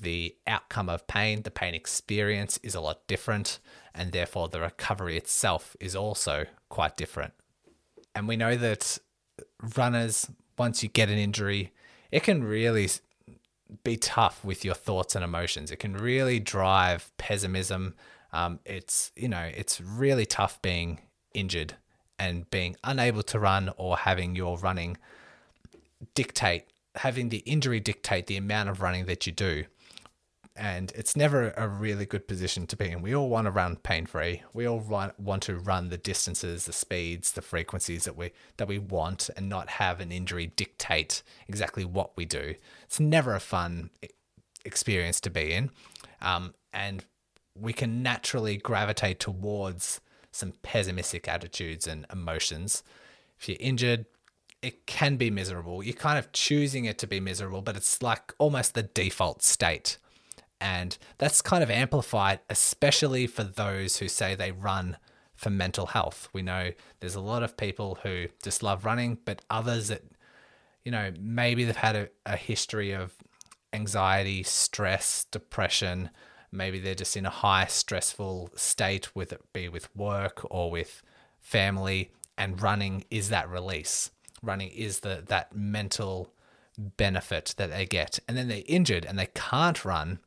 the 0.00 0.34
outcome 0.46 0.88
of 0.88 1.06
pain, 1.06 1.42
the 1.42 1.50
pain 1.50 1.74
experience 1.74 2.58
is 2.62 2.74
a 2.74 2.80
lot 2.80 3.06
different, 3.06 3.58
and 3.94 4.12
therefore 4.12 4.48
the 4.48 4.60
recovery 4.60 5.16
itself 5.16 5.76
is 5.80 5.96
also 5.96 6.46
quite 6.68 6.96
different. 6.96 7.32
And 8.14 8.28
we 8.28 8.36
know 8.36 8.56
that 8.56 8.98
runners, 9.76 10.30
once 10.58 10.82
you 10.82 10.88
get 10.88 11.08
an 11.08 11.18
injury, 11.18 11.72
it 12.10 12.22
can 12.22 12.44
really 12.44 12.88
be 13.84 13.96
tough 13.96 14.44
with 14.44 14.64
your 14.64 14.74
thoughts 14.74 15.14
and 15.14 15.24
emotions. 15.24 15.70
It 15.70 15.78
can 15.78 15.94
really 15.94 16.40
drive 16.40 17.10
pessimism 17.18 17.94
um, 18.32 18.60
it's 18.64 19.12
you 19.16 19.28
know 19.28 19.50
it's 19.56 19.80
really 19.80 20.26
tough 20.26 20.60
being 20.62 21.00
injured 21.34 21.74
and 22.18 22.48
being 22.50 22.76
unable 22.84 23.22
to 23.22 23.38
run 23.38 23.70
or 23.76 23.96
having 23.96 24.34
your 24.36 24.58
running 24.58 24.96
dictate 26.14 26.64
having 26.96 27.28
the 27.28 27.38
injury 27.38 27.80
dictate 27.80 28.26
the 28.26 28.36
amount 28.36 28.68
of 28.68 28.80
running 28.80 29.06
that 29.06 29.26
you 29.26 29.32
do 29.32 29.64
And 30.56 30.90
it's 30.94 31.16
never 31.16 31.52
a 31.56 31.68
really 31.68 32.06
good 32.06 32.26
position 32.26 32.66
to 32.68 32.76
be 32.76 32.90
in. 32.90 33.02
We 33.02 33.14
all 33.14 33.28
want 33.28 33.46
to 33.46 33.50
run 33.50 33.76
pain 33.76 34.06
free. 34.06 34.42
We 34.54 34.66
all 34.66 34.80
run, 34.80 35.12
want 35.18 35.42
to 35.44 35.56
run 35.56 35.90
the 35.90 35.98
distances, 35.98 36.64
the 36.64 36.72
speeds, 36.72 37.32
the 37.32 37.42
frequencies 37.42 38.04
that 38.04 38.16
we 38.16 38.32
that 38.56 38.68
we 38.68 38.78
want, 38.78 39.28
and 39.36 39.48
not 39.48 39.68
have 39.68 40.00
an 40.00 40.10
injury 40.12 40.46
dictate 40.56 41.22
exactly 41.46 41.84
what 41.84 42.16
we 42.16 42.24
do. 42.24 42.54
It's 42.84 42.98
never 43.00 43.34
a 43.34 43.40
fun 43.40 43.90
experience 44.64 45.20
to 45.22 45.30
be 45.30 45.52
in, 45.52 45.70
um, 46.22 46.54
and 46.72 47.04
we 47.60 47.72
can 47.72 48.02
naturally 48.02 48.56
gravitate 48.56 49.20
towards 49.20 50.00
some 50.30 50.52
pessimistic 50.62 51.28
attitudes 51.28 51.86
and 51.86 52.06
emotions. 52.12 52.82
If 53.38 53.48
you're 53.48 53.58
injured, 53.60 54.06
it 54.62 54.86
can 54.86 55.16
be 55.16 55.30
miserable. 55.30 55.82
You're 55.82 55.94
kind 55.94 56.18
of 56.18 56.32
choosing 56.32 56.84
it 56.84 56.98
to 56.98 57.06
be 57.06 57.20
miserable, 57.20 57.62
but 57.62 57.76
it's 57.76 58.02
like 58.02 58.34
almost 58.38 58.74
the 58.74 58.82
default 58.82 59.42
state. 59.42 59.98
And 60.60 60.96
that's 61.18 61.42
kind 61.42 61.62
of 61.62 61.70
amplified, 61.70 62.40
especially 62.48 63.26
for 63.26 63.44
those 63.44 63.98
who 63.98 64.08
say 64.08 64.34
they 64.34 64.52
run 64.52 64.96
for 65.34 65.50
mental 65.50 65.86
health. 65.86 66.28
We 66.32 66.42
know 66.42 66.72
there's 67.00 67.14
a 67.14 67.20
lot 67.20 67.42
of 67.42 67.56
people 67.56 67.98
who 68.02 68.26
just 68.42 68.62
love 68.62 68.84
running, 68.84 69.18
but 69.24 69.42
others 69.50 69.88
that, 69.88 70.02
you 70.84 70.90
know, 70.90 71.12
maybe 71.20 71.64
they've 71.64 71.76
had 71.76 71.96
a, 71.96 72.08
a 72.24 72.36
history 72.36 72.92
of 72.92 73.14
anxiety, 73.72 74.42
stress, 74.42 75.26
depression. 75.30 76.10
Maybe 76.56 76.78
they're 76.80 76.94
just 76.94 77.16
in 77.16 77.26
a 77.26 77.30
high 77.30 77.66
stressful 77.66 78.50
state, 78.54 79.14
with 79.14 79.32
it 79.32 79.42
be 79.52 79.68
with 79.68 79.94
work 79.94 80.46
or 80.50 80.70
with 80.70 81.02
family, 81.40 82.10
and 82.38 82.60
running 82.60 83.04
is 83.10 83.28
that 83.28 83.48
release 83.48 84.10
running 84.42 84.70
is 84.70 85.00
the 85.00 85.22
that 85.26 85.54
mental 85.54 86.32
benefit 86.78 87.54
that 87.56 87.70
they 87.70 87.86
get. 87.86 88.18
And 88.28 88.36
then 88.36 88.48
they're 88.48 88.62
injured 88.66 89.04
and 89.04 89.18
they 89.18 89.28
can't 89.34 89.84
run. 89.84 90.20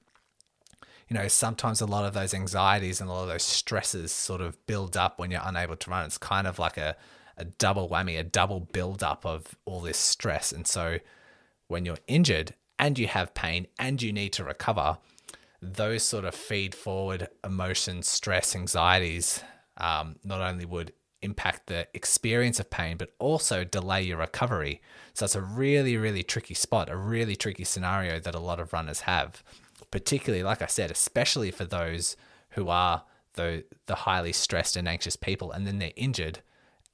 You 1.08 1.16
know, 1.16 1.28
sometimes 1.28 1.82
a 1.82 1.86
lot 1.86 2.06
of 2.06 2.14
those 2.14 2.34
anxieties 2.34 3.02
and 3.02 3.10
a 3.10 3.14
lot 3.14 3.24
of 3.24 3.30
those 3.30 3.44
stresses 3.44 4.12
sort 4.12 4.42
of 4.42 4.64
build 4.68 4.96
up 4.96 5.18
when 5.18 5.32
you're 5.32 5.42
unable 5.44 5.76
to 5.76 5.90
run. 5.90 6.06
It's 6.06 6.18
kind 6.18 6.46
of 6.46 6.60
like 6.60 6.78
a, 6.78 6.96
a 7.38 7.46
double 7.46 7.90
whammy, 7.90 8.20
a 8.20 8.24
double 8.24 8.60
build 8.60 9.02
up 9.02 9.26
of 9.26 9.56
all 9.66 9.82
this 9.82 9.98
stress. 9.98 10.52
And 10.52 10.68
so 10.68 11.00
when 11.68 11.86
you're 11.86 11.98
injured 12.08 12.54
and 12.78 13.00
you 13.00 13.08
have 13.08 13.34
pain 13.34 13.68
and 13.80 14.02
you 14.02 14.14
need 14.14 14.34
to 14.34 14.44
recover, 14.44 14.98
those 15.62 16.04
sort 16.04 16.26
of 16.26 16.36
feed 16.36 16.74
forward 16.74 17.28
emotions, 17.44 18.08
stress, 18.08 18.56
anxieties 18.56 19.44
um, 19.78 20.16
not 20.24 20.42
only 20.42 20.66
would 20.66 20.94
impact 21.22 21.68
the 21.68 21.88
experience 21.94 22.60
of 22.60 22.70
pain, 22.70 22.98
but 22.98 23.12
also 23.20 23.64
delay 23.64 24.02
your 24.02 24.18
recovery. 24.18 24.82
So 25.14 25.26
it's 25.26 25.36
a 25.36 25.42
really, 25.42 25.98
really 25.98 26.24
tricky 26.24 26.54
spot, 26.54 26.90
a 26.90 26.96
really 26.96 27.36
tricky 27.36 27.66
scenario 27.66 28.20
that 28.20 28.36
a 28.36 28.40
lot 28.40 28.60
of 28.60 28.72
runners 28.72 29.02
have, 29.02 29.44
particularly, 29.92 30.44
like 30.44 30.62
I 30.62 30.68
said, 30.68 30.92
especially 30.92 31.52
for 31.52 31.66
those 31.66 32.16
who 32.52 32.70
are 32.70 33.04
the, 33.34 33.66
the 33.86 33.96
highly 33.96 34.34
stressed 34.34 34.76
and 34.76 34.88
anxious 34.88 35.16
people, 35.16 35.52
and 35.52 35.68
then 35.68 35.80
they're 35.80 35.92
injured, 35.96 36.40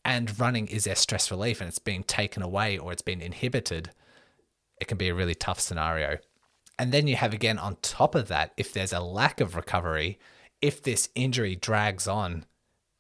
and 0.04 0.40
running 0.40 0.68
is 0.68 0.84
their 0.84 0.96
stress 0.96 1.32
relief 1.32 1.62
and 1.62 1.68
it's 1.68 1.80
being 1.80 2.04
taken 2.04 2.44
away 2.44 2.78
or 2.78 2.92
it's 2.92 3.02
been 3.02 3.22
inhibited. 3.22 3.90
It 4.80 4.88
can 4.88 4.98
be 4.98 5.10
a 5.10 5.16
really 5.16 5.34
tough 5.34 5.60
scenario. 5.60 6.18
And 6.78 6.92
then 6.92 7.08
you 7.08 7.16
have 7.16 7.34
again 7.34 7.58
on 7.58 7.78
top 7.82 8.16
of 8.16 8.28
that, 8.28 8.54
if 8.58 8.74
there's 8.74 8.94
a 8.94 9.00
lack 9.00 9.40
of 9.40 9.56
recovery, 9.56 10.20
if 10.62 10.82
this 10.82 11.10
injury 11.16 11.56
drags 11.56 12.08
on 12.08 12.46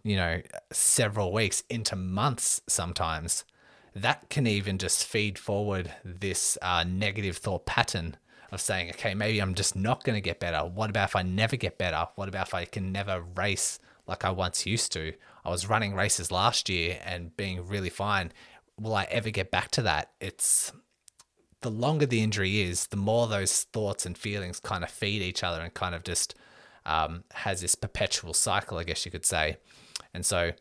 you 0.06 0.16
know, 0.16 0.40
several 0.72 1.34
weeks 1.34 1.64
into 1.68 1.96
months 1.96 2.62
sometimes, 2.68 3.44
that 3.96 4.30
can 4.30 4.46
even 4.46 4.78
just 4.78 5.04
feed 5.04 5.40
forward 5.40 5.92
this 6.06 6.60
uh, 6.62 6.86
negative 6.88 7.38
thought 7.38 7.66
pattern 7.66 8.16
of 8.52 8.62
saying, 8.62 8.92
okay, 8.92 9.16
maybe 9.16 9.40
I'm 9.40 9.56
just 9.56 9.76
not 9.76 10.04
going 10.04 10.16
to 10.16 10.22
get 10.22 10.40
better. 10.40 10.60
What 10.60 10.92
about 10.92 11.10
if 11.10 11.16
I 11.16 11.24
never 11.24 11.56
get 11.56 11.80
better? 11.80 12.08
What 12.14 12.30
about 12.30 12.48
if 12.48 12.54
I 12.54 12.66
can 12.66 12.92
never 12.92 13.26
race 13.36 13.80
like 14.06 14.24
I 14.24 14.30
once 14.30 14.68
used 14.68 14.92
to? 14.92 15.14
I 15.44 15.50
was 15.50 15.68
running 15.68 15.96
races 15.96 16.32
last 16.32 16.70
year 16.70 17.00
and 17.04 17.36
being 17.36 17.68
really 17.68 17.90
fine. 17.90 18.32
Will 18.80 18.94
I 18.94 19.06
ever 19.06 19.32
get 19.32 19.50
back 19.50 19.72
to 19.72 19.82
that? 19.82 20.12
It's 20.22 20.72
the 21.66 21.72
longer 21.72 22.06
the 22.06 22.22
injury 22.22 22.62
is, 22.62 22.86
the 22.88 22.96
more 22.96 23.26
those 23.26 23.64
thoughts 23.64 24.06
and 24.06 24.16
feelings 24.16 24.60
kind 24.60 24.84
of 24.84 24.90
feed 24.92 25.24
each 25.24 25.44
other 25.44 25.62
and 25.62 25.74
kind 25.74 25.96
of 25.96 26.04
just 26.04 26.36
um, 26.86 27.24
has 27.34 27.62
this 27.62 27.74
perpetual 27.74 28.36
cycle, 28.36 28.78
I 28.78 28.84
guess 28.84 29.04
you 29.04 29.12
could 29.12 29.26
say. 29.26 29.58
And 30.14 30.24
so, 30.24 30.52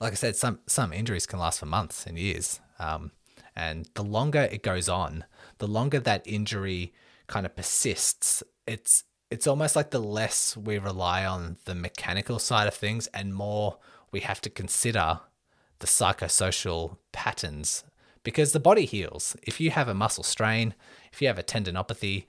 like 0.00 0.12
I 0.12 0.14
said, 0.14 0.34
some 0.34 0.60
some 0.66 0.94
injuries 0.94 1.26
can 1.26 1.38
last 1.38 1.60
for 1.60 1.66
months 1.66 2.06
and 2.06 2.18
years. 2.18 2.58
Um, 2.78 3.10
and 3.54 3.86
the 3.92 4.02
longer 4.02 4.48
it 4.50 4.62
goes 4.62 4.88
on, 4.88 5.26
the 5.58 5.68
longer 5.68 6.00
that 6.00 6.22
injury 6.26 6.94
kind 7.26 7.44
of 7.44 7.54
persists, 7.54 8.42
it's 8.66 9.04
it's 9.30 9.46
almost 9.46 9.76
like 9.76 9.90
the 9.90 10.00
less 10.00 10.56
we 10.56 10.78
rely 10.78 11.26
on 11.26 11.58
the 11.66 11.74
mechanical 11.74 12.38
side 12.38 12.66
of 12.66 12.72
things 12.72 13.08
and 13.08 13.34
more 13.34 13.76
we 14.10 14.20
have 14.20 14.40
to 14.40 14.48
consider 14.48 15.20
the 15.80 15.86
psychosocial 15.86 16.96
patterns 17.12 17.84
because 18.22 18.52
the 18.52 18.60
body 18.60 18.84
heals. 18.84 19.36
If 19.42 19.60
you 19.60 19.70
have 19.70 19.88
a 19.88 19.94
muscle 19.94 20.24
strain, 20.24 20.74
if 21.12 21.20
you 21.20 21.28
have 21.28 21.38
a 21.38 21.42
tendinopathy, 21.42 22.24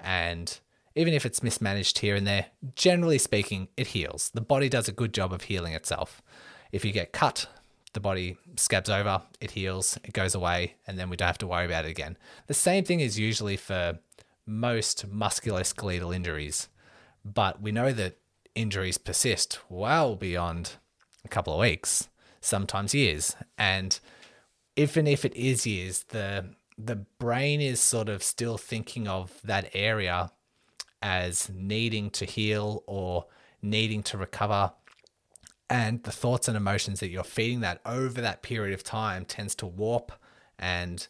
and 0.00 0.58
even 0.94 1.14
if 1.14 1.26
it's 1.26 1.42
mismanaged 1.42 1.98
here 1.98 2.14
and 2.14 2.26
there, 2.26 2.46
generally 2.76 3.18
speaking, 3.18 3.68
it 3.76 3.88
heals. 3.88 4.30
The 4.32 4.40
body 4.40 4.68
does 4.68 4.88
a 4.88 4.92
good 4.92 5.12
job 5.12 5.32
of 5.32 5.42
healing 5.42 5.72
itself. 5.72 6.22
If 6.72 6.84
you 6.84 6.92
get 6.92 7.12
cut, 7.12 7.46
the 7.92 8.00
body 8.00 8.36
scabs 8.56 8.90
over, 8.90 9.22
it 9.40 9.52
heals, 9.52 9.98
it 10.04 10.12
goes 10.12 10.34
away, 10.34 10.74
and 10.86 10.98
then 10.98 11.08
we 11.10 11.16
don't 11.16 11.26
have 11.26 11.38
to 11.38 11.46
worry 11.46 11.66
about 11.66 11.84
it 11.84 11.90
again. 11.90 12.16
The 12.46 12.54
same 12.54 12.84
thing 12.84 13.00
is 13.00 13.18
usually 13.18 13.56
for 13.56 13.98
most 14.46 15.10
musculoskeletal 15.10 16.14
injuries, 16.14 16.68
but 17.24 17.62
we 17.62 17.72
know 17.72 17.92
that 17.92 18.18
injuries 18.54 18.98
persist 18.98 19.58
well 19.68 20.16
beyond 20.16 20.72
a 21.24 21.28
couple 21.28 21.54
of 21.54 21.60
weeks, 21.60 22.08
sometimes 22.40 22.94
years. 22.94 23.34
And 23.56 23.98
even 24.76 25.06
if 25.06 25.24
it 25.24 25.34
is 25.36 25.66
years, 25.66 26.04
the 26.04 26.46
the 26.76 26.96
brain 26.96 27.60
is 27.60 27.80
sort 27.80 28.08
of 28.08 28.22
still 28.22 28.58
thinking 28.58 29.06
of 29.06 29.40
that 29.44 29.70
area 29.74 30.32
as 31.00 31.48
needing 31.54 32.10
to 32.10 32.24
heal 32.24 32.82
or 32.86 33.26
needing 33.62 34.02
to 34.02 34.18
recover. 34.18 34.72
And 35.70 36.02
the 36.02 36.10
thoughts 36.10 36.48
and 36.48 36.56
emotions 36.56 37.00
that 37.00 37.10
you're 37.10 37.22
feeding 37.22 37.60
that 37.60 37.80
over 37.86 38.20
that 38.20 38.42
period 38.42 38.74
of 38.74 38.82
time 38.82 39.24
tends 39.24 39.54
to 39.56 39.66
warp 39.66 40.12
and 40.58 41.06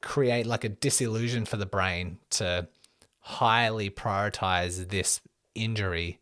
create 0.00 0.44
like 0.44 0.64
a 0.64 0.68
disillusion 0.68 1.44
for 1.44 1.56
the 1.56 1.66
brain 1.66 2.18
to 2.30 2.68
highly 3.20 3.90
prioritize 3.90 4.88
this 4.88 5.20
injury 5.54 6.18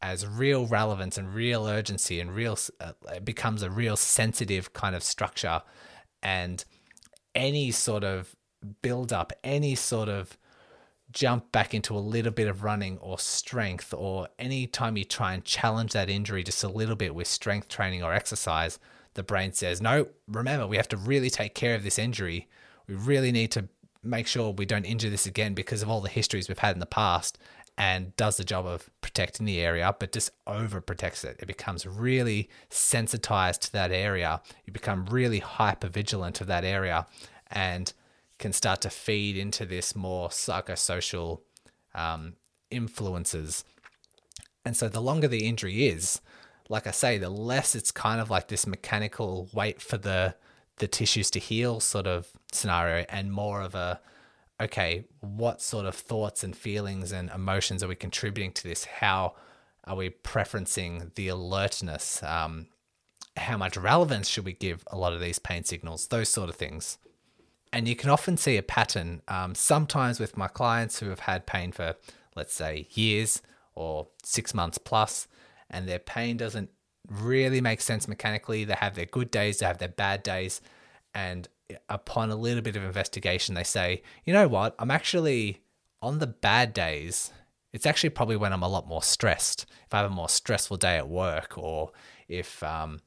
as 0.00 0.26
real 0.26 0.66
relevance 0.66 1.18
and 1.18 1.34
real 1.34 1.66
urgency 1.66 2.20
and 2.20 2.34
real 2.34 2.56
uh, 2.80 2.92
it 3.12 3.24
becomes 3.24 3.62
a 3.62 3.70
real 3.70 3.96
sensitive 3.96 4.72
kind 4.72 4.94
of 4.94 5.02
structure 5.02 5.60
and 6.22 6.64
any 7.34 7.70
sort 7.70 8.04
of 8.04 8.36
build 8.82 9.12
up 9.12 9.32
any 9.42 9.74
sort 9.74 10.08
of 10.08 10.38
jump 11.10 11.50
back 11.52 11.74
into 11.74 11.96
a 11.96 12.00
little 12.00 12.32
bit 12.32 12.48
of 12.48 12.62
running 12.62 12.98
or 12.98 13.18
strength, 13.18 13.94
or 13.96 14.28
anytime 14.38 14.96
you 14.96 15.04
try 15.04 15.32
and 15.32 15.44
challenge 15.44 15.92
that 15.92 16.10
injury 16.10 16.42
just 16.42 16.62
a 16.62 16.68
little 16.68 16.96
bit 16.96 17.14
with 17.14 17.26
strength 17.26 17.68
training 17.68 18.02
or 18.02 18.12
exercise, 18.12 18.78
the 19.14 19.22
brain 19.22 19.52
says, 19.52 19.80
No, 19.80 20.08
remember, 20.26 20.66
we 20.66 20.76
have 20.76 20.88
to 20.88 20.96
really 20.96 21.30
take 21.30 21.54
care 21.54 21.74
of 21.74 21.82
this 21.82 21.98
injury. 21.98 22.48
We 22.86 22.94
really 22.94 23.32
need 23.32 23.50
to 23.52 23.68
make 24.02 24.26
sure 24.26 24.52
we 24.52 24.66
don't 24.66 24.84
injure 24.84 25.10
this 25.10 25.26
again 25.26 25.54
because 25.54 25.82
of 25.82 25.88
all 25.88 26.00
the 26.00 26.08
histories 26.08 26.48
we've 26.48 26.58
had 26.58 26.76
in 26.76 26.80
the 26.80 26.86
past 26.86 27.38
and 27.78 28.14
does 28.16 28.36
the 28.36 28.44
job 28.44 28.66
of 28.66 28.90
protecting 29.00 29.46
the 29.46 29.60
area, 29.60 29.94
but 29.98 30.12
just 30.12 30.32
overprotects 30.46 31.24
it. 31.24 31.36
It 31.38 31.46
becomes 31.46 31.86
really 31.86 32.50
sensitized 32.68 33.62
to 33.62 33.72
that 33.72 33.92
area. 33.92 34.42
You 34.66 34.72
become 34.74 35.06
really 35.06 35.38
hyper 35.38 35.88
vigilant 35.88 36.42
of 36.42 36.48
that 36.48 36.64
area. 36.64 37.06
And 37.50 37.90
can 38.38 38.52
start 38.52 38.80
to 38.82 38.90
feed 38.90 39.36
into 39.36 39.66
this 39.66 39.94
more 39.94 40.28
psychosocial 40.28 41.40
um, 41.94 42.34
influences. 42.70 43.64
And 44.64 44.76
so 44.76 44.88
the 44.88 45.00
longer 45.00 45.28
the 45.28 45.46
injury 45.46 45.86
is, 45.86 46.20
like 46.68 46.86
I 46.86 46.92
say, 46.92 47.18
the 47.18 47.30
less 47.30 47.74
it's 47.74 47.90
kind 47.90 48.20
of 48.20 48.30
like 48.30 48.48
this 48.48 48.66
mechanical 48.66 49.48
wait 49.52 49.80
for 49.82 49.98
the 49.98 50.34
the 50.76 50.86
tissues 50.86 51.28
to 51.28 51.40
heal 51.40 51.80
sort 51.80 52.06
of 52.06 52.28
scenario 52.52 53.04
and 53.08 53.32
more 53.32 53.60
of 53.62 53.74
a 53.74 54.00
okay, 54.60 55.04
what 55.20 55.62
sort 55.62 55.86
of 55.86 55.94
thoughts 55.94 56.42
and 56.42 56.56
feelings 56.56 57.12
and 57.12 57.30
emotions 57.30 57.82
are 57.82 57.88
we 57.88 57.94
contributing 57.94 58.52
to 58.52 58.64
this? 58.64 58.84
How 58.84 59.34
are 59.84 59.96
we 59.96 60.10
preferencing 60.10 61.14
the 61.14 61.28
alertness? 61.28 62.22
Um, 62.22 62.68
how 63.36 63.56
much 63.56 63.76
relevance 63.76 64.28
should 64.28 64.44
we 64.44 64.52
give 64.52 64.82
a 64.88 64.98
lot 64.98 65.12
of 65.12 65.20
these 65.20 65.38
pain 65.38 65.64
signals? 65.64 66.08
Those 66.08 66.28
sort 66.28 66.48
of 66.48 66.56
things 66.56 66.98
and 67.72 67.88
you 67.88 67.96
can 67.96 68.10
often 68.10 68.36
see 68.36 68.56
a 68.56 68.62
pattern 68.62 69.22
um, 69.28 69.54
sometimes 69.54 70.20
with 70.20 70.36
my 70.36 70.48
clients 70.48 71.00
who 71.00 71.08
have 71.08 71.20
had 71.20 71.46
pain 71.46 71.72
for 71.72 71.94
let's 72.36 72.54
say 72.54 72.86
years 72.92 73.42
or 73.74 74.08
six 74.22 74.54
months 74.54 74.78
plus 74.78 75.28
and 75.70 75.88
their 75.88 75.98
pain 75.98 76.36
doesn't 76.36 76.70
really 77.08 77.60
make 77.60 77.80
sense 77.80 78.08
mechanically 78.08 78.64
they 78.64 78.74
have 78.74 78.94
their 78.94 79.06
good 79.06 79.30
days 79.30 79.58
they 79.58 79.66
have 79.66 79.78
their 79.78 79.88
bad 79.88 80.22
days 80.22 80.60
and 81.14 81.48
upon 81.88 82.30
a 82.30 82.36
little 82.36 82.62
bit 82.62 82.76
of 82.76 82.82
investigation 82.82 83.54
they 83.54 83.64
say 83.64 84.02
you 84.24 84.32
know 84.32 84.48
what 84.48 84.74
i'm 84.78 84.90
actually 84.90 85.60
on 86.00 86.18
the 86.18 86.26
bad 86.26 86.72
days, 86.72 87.32
it's 87.72 87.86
actually 87.86 88.10
probably 88.10 88.36
when 88.36 88.52
I'm 88.52 88.62
a 88.62 88.68
lot 88.68 88.88
more 88.88 89.02
stressed. 89.02 89.66
If 89.86 89.94
I 89.94 89.98
have 89.98 90.10
a 90.10 90.14
more 90.14 90.28
stressful 90.28 90.76
day 90.76 90.96
at 90.96 91.08
work, 91.08 91.58
or 91.58 91.90
if 92.28 92.62
um, 92.62 93.00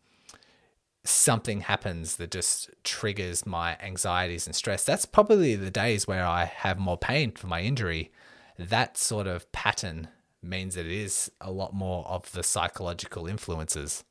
something 1.04 1.62
happens 1.62 2.18
that 2.18 2.32
just 2.32 2.70
triggers 2.84 3.46
my 3.46 3.78
anxieties 3.82 4.46
and 4.46 4.56
stress, 4.56 4.84
that's 4.84 5.06
probably 5.06 5.56
the 5.56 5.72
days 5.72 6.08
where 6.08 6.26
I 6.26 6.46
have 6.46 6.78
more 6.78 6.98
pain 6.98 7.32
for 7.32 7.48
my 7.48 7.62
injury. 7.62 8.12
That 8.58 8.98
sort 8.98 9.28
of 9.28 9.52
pattern 9.52 10.10
means 10.44 10.76
that 10.76 10.86
it 10.86 10.92
is 10.92 11.32
a 11.40 11.52
lot 11.52 11.74
more 11.74 12.06
of 12.08 12.32
the 12.32 12.44
psychological 12.44 13.28
influences. 13.28 14.04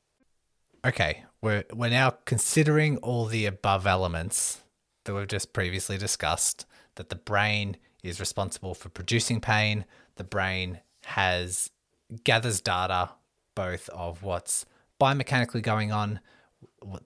Okay, 0.83 1.25
we're, 1.41 1.63
we're 1.73 1.89
now 1.89 2.11
considering 2.25 2.97
all 2.97 3.25
the 3.25 3.45
above 3.45 3.87
elements 3.87 4.61
that 5.05 5.15
we've 5.15 5.27
just 5.27 5.53
previously 5.53 5.97
discussed 5.97 6.65
that 6.95 7.09
the 7.09 7.15
brain 7.15 7.77
is 8.03 8.19
responsible 8.19 8.73
for 8.73 8.89
producing 8.89 9.41
pain, 9.41 9.85
the 10.15 10.23
brain 10.23 10.79
has 11.05 11.69
gathers 12.23 12.61
data 12.61 13.11
both 13.55 13.89
of 13.89 14.23
what's 14.23 14.65
biomechanically 14.99 15.61
going 15.61 15.91
on, 15.91 16.19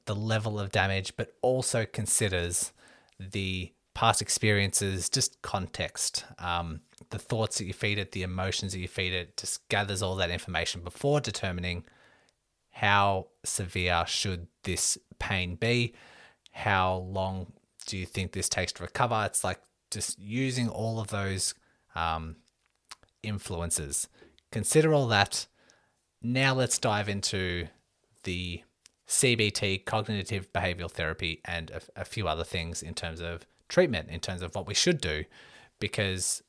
the 0.06 0.15
level 0.15 0.60
of 0.60 0.71
damage, 0.71 1.13
but 1.15 1.34
also 1.41 1.86
considers 1.86 2.71
the 3.19 3.71
past 3.93 4.21
experiences, 4.21 5.10
just 5.10 5.41
context, 5.41 6.26
um, 6.39 6.82
the 7.10 7.19
thoughts 7.19 7.58
that 7.58 7.65
you 7.65 7.74
feed 7.74 7.98
it, 7.98 8.12
the 8.12 8.24
emotions 8.24 8.74
that 8.74 8.80
you 8.80 8.88
feed 8.88 9.13
it, 9.13 9.38
just 9.38 9.67
gathers 9.69 10.02
all 10.02 10.15
that 10.17 10.30
information 10.30 10.82
before 10.82 11.21
determining 11.21 11.86
how 12.76 13.28
severe 13.46 14.04
should 14.06 14.48
this 14.64 14.98
pain 15.18 15.56
be, 15.56 15.94
how 16.52 16.98
long 16.98 17.54
do 17.86 17.98
you 17.98 18.06
think 18.06 18.32
this 18.32 18.50
takes 18.50 18.74
to 18.74 18.84
recover. 18.84 19.24
It's 19.26 19.44
like 19.44 19.62
just 19.92 20.20
using 20.20 20.68
all 20.68 21.00
of 21.00 21.08
those 21.08 21.54
um, 21.96 22.36
influences. 23.24 24.10
Consider 24.52 24.94
all 24.94 25.08
that. 25.08 25.48
Now 26.22 26.54
let's 26.54 26.78
dive 26.78 27.08
into 27.08 27.68
the 28.24 28.64
CBT, 29.08 29.86
cognitive 29.86 30.52
behavioral 30.52 30.92
therapy, 30.92 31.40
and 31.46 31.72
a, 31.72 32.02
a, 32.02 32.06
few 32.06 32.28
other 32.28 32.44
things 32.44 32.82
in 32.82 32.94
terms 32.94 33.22
of 33.22 33.46
treatment, 33.70 34.10
in 34.10 34.20
terms 34.20 34.42
of 34.42 34.54
what 34.54 34.68
we 34.68 34.74
should 34.74 35.00
do. 35.00 35.24
Because, 35.80 36.42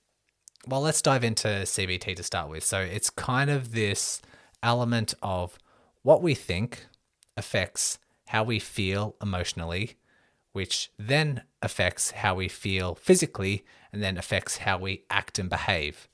well, 0.66 0.80
let's 0.80 1.02
dive 1.02 1.22
into 1.22 1.46
CBT 1.46 2.16
to 2.16 2.22
start 2.22 2.48
with. 2.48 2.64
So 2.64 2.80
it's 2.80 3.10
kind 3.10 3.50
of 3.50 3.72
this 3.72 4.22
element 4.62 5.14
of 5.22 5.58
what 6.06 6.22
we 6.22 6.36
think 6.36 6.86
affects 7.36 7.98
how 8.28 8.44
we 8.44 8.60
feel 8.60 9.16
emotionally, 9.20 9.96
which 10.52 10.92
then 10.96 11.42
affects 11.62 12.12
how 12.12 12.32
we 12.32 12.46
feel 12.46 12.94
physically 12.94 13.64
and 13.92 14.00
then 14.00 14.16
affects 14.16 14.58
how 14.58 14.78
we 14.78 15.02
act 15.10 15.36
and 15.40 15.50
behave. 15.50 16.06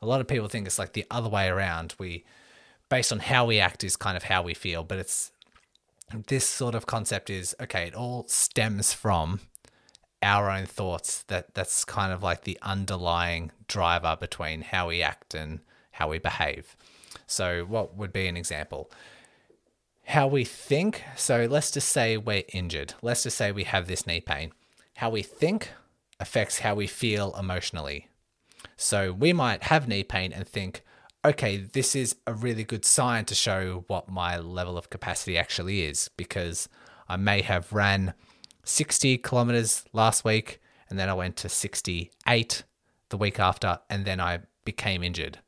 A 0.00 0.06
lot 0.06 0.22
of 0.22 0.26
people 0.26 0.48
think 0.48 0.66
it's 0.66 0.78
like 0.78 0.94
the 0.94 1.04
other 1.10 1.28
way 1.28 1.48
around. 1.48 1.94
We, 1.98 2.24
based 2.88 3.12
on 3.12 3.18
how 3.18 3.44
we 3.44 3.60
act, 3.60 3.84
is 3.84 3.94
kind 3.94 4.16
of 4.16 4.22
how 4.22 4.40
we 4.40 4.54
feel, 4.54 4.82
but 4.82 4.96
it's 4.96 5.32
this 6.28 6.48
sort 6.48 6.74
of 6.74 6.86
concept 6.86 7.28
is 7.28 7.54
okay, 7.60 7.88
it 7.88 7.94
all 7.94 8.24
stems 8.28 8.94
from 8.94 9.40
our 10.22 10.50
own 10.50 10.64
thoughts. 10.64 11.24
That 11.24 11.52
that's 11.52 11.84
kind 11.84 12.10
of 12.10 12.22
like 12.22 12.44
the 12.44 12.58
underlying 12.62 13.52
driver 13.68 14.16
between 14.18 14.62
how 14.62 14.88
we 14.88 15.02
act 15.02 15.34
and 15.34 15.60
how 15.90 16.08
we 16.08 16.18
behave. 16.18 16.74
So, 17.26 17.66
what 17.66 17.98
would 17.98 18.14
be 18.14 18.28
an 18.28 18.38
example? 18.38 18.90
How 20.06 20.28
we 20.28 20.44
think. 20.44 21.02
So, 21.16 21.46
let's 21.50 21.70
just 21.70 21.88
say 21.88 22.16
we're 22.16 22.44
injured. 22.52 22.94
Let's 23.02 23.24
just 23.24 23.36
say 23.36 23.52
we 23.52 23.64
have 23.64 23.86
this 23.86 24.06
knee 24.06 24.20
pain. 24.20 24.52
How 24.96 25.10
we 25.10 25.22
think 25.22 25.70
affects 26.20 26.60
how 26.60 26.74
we 26.74 26.86
feel 26.86 27.34
emotionally. 27.36 28.08
So, 28.76 29.12
we 29.12 29.32
might 29.32 29.64
have 29.64 29.88
knee 29.88 30.04
pain 30.04 30.32
and 30.32 30.46
think, 30.46 30.82
okay, 31.24 31.56
this 31.56 31.96
is 31.96 32.16
a 32.26 32.32
really 32.32 32.62
good 32.62 32.84
sign 32.84 33.24
to 33.24 33.34
show 33.34 33.84
what 33.88 34.08
my 34.08 34.38
level 34.38 34.78
of 34.78 34.90
capacity 34.90 35.36
actually 35.36 35.82
is 35.82 36.08
because 36.16 36.68
I 37.08 37.16
may 37.16 37.42
have 37.42 37.72
ran 37.72 38.14
60 38.62 39.18
kilometers 39.18 39.84
last 39.92 40.24
week 40.24 40.60
and 40.88 40.98
then 40.98 41.08
I 41.08 41.14
went 41.14 41.36
to 41.38 41.48
68 41.48 42.62
the 43.08 43.16
week 43.16 43.40
after 43.40 43.80
and 43.90 44.04
then 44.04 44.20
I 44.20 44.40
became 44.64 45.02
injured. 45.02 45.38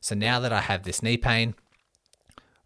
So 0.00 0.14
now 0.14 0.40
that 0.40 0.52
I 0.52 0.60
have 0.60 0.84
this 0.84 1.02
knee 1.02 1.18
pain, 1.18 1.54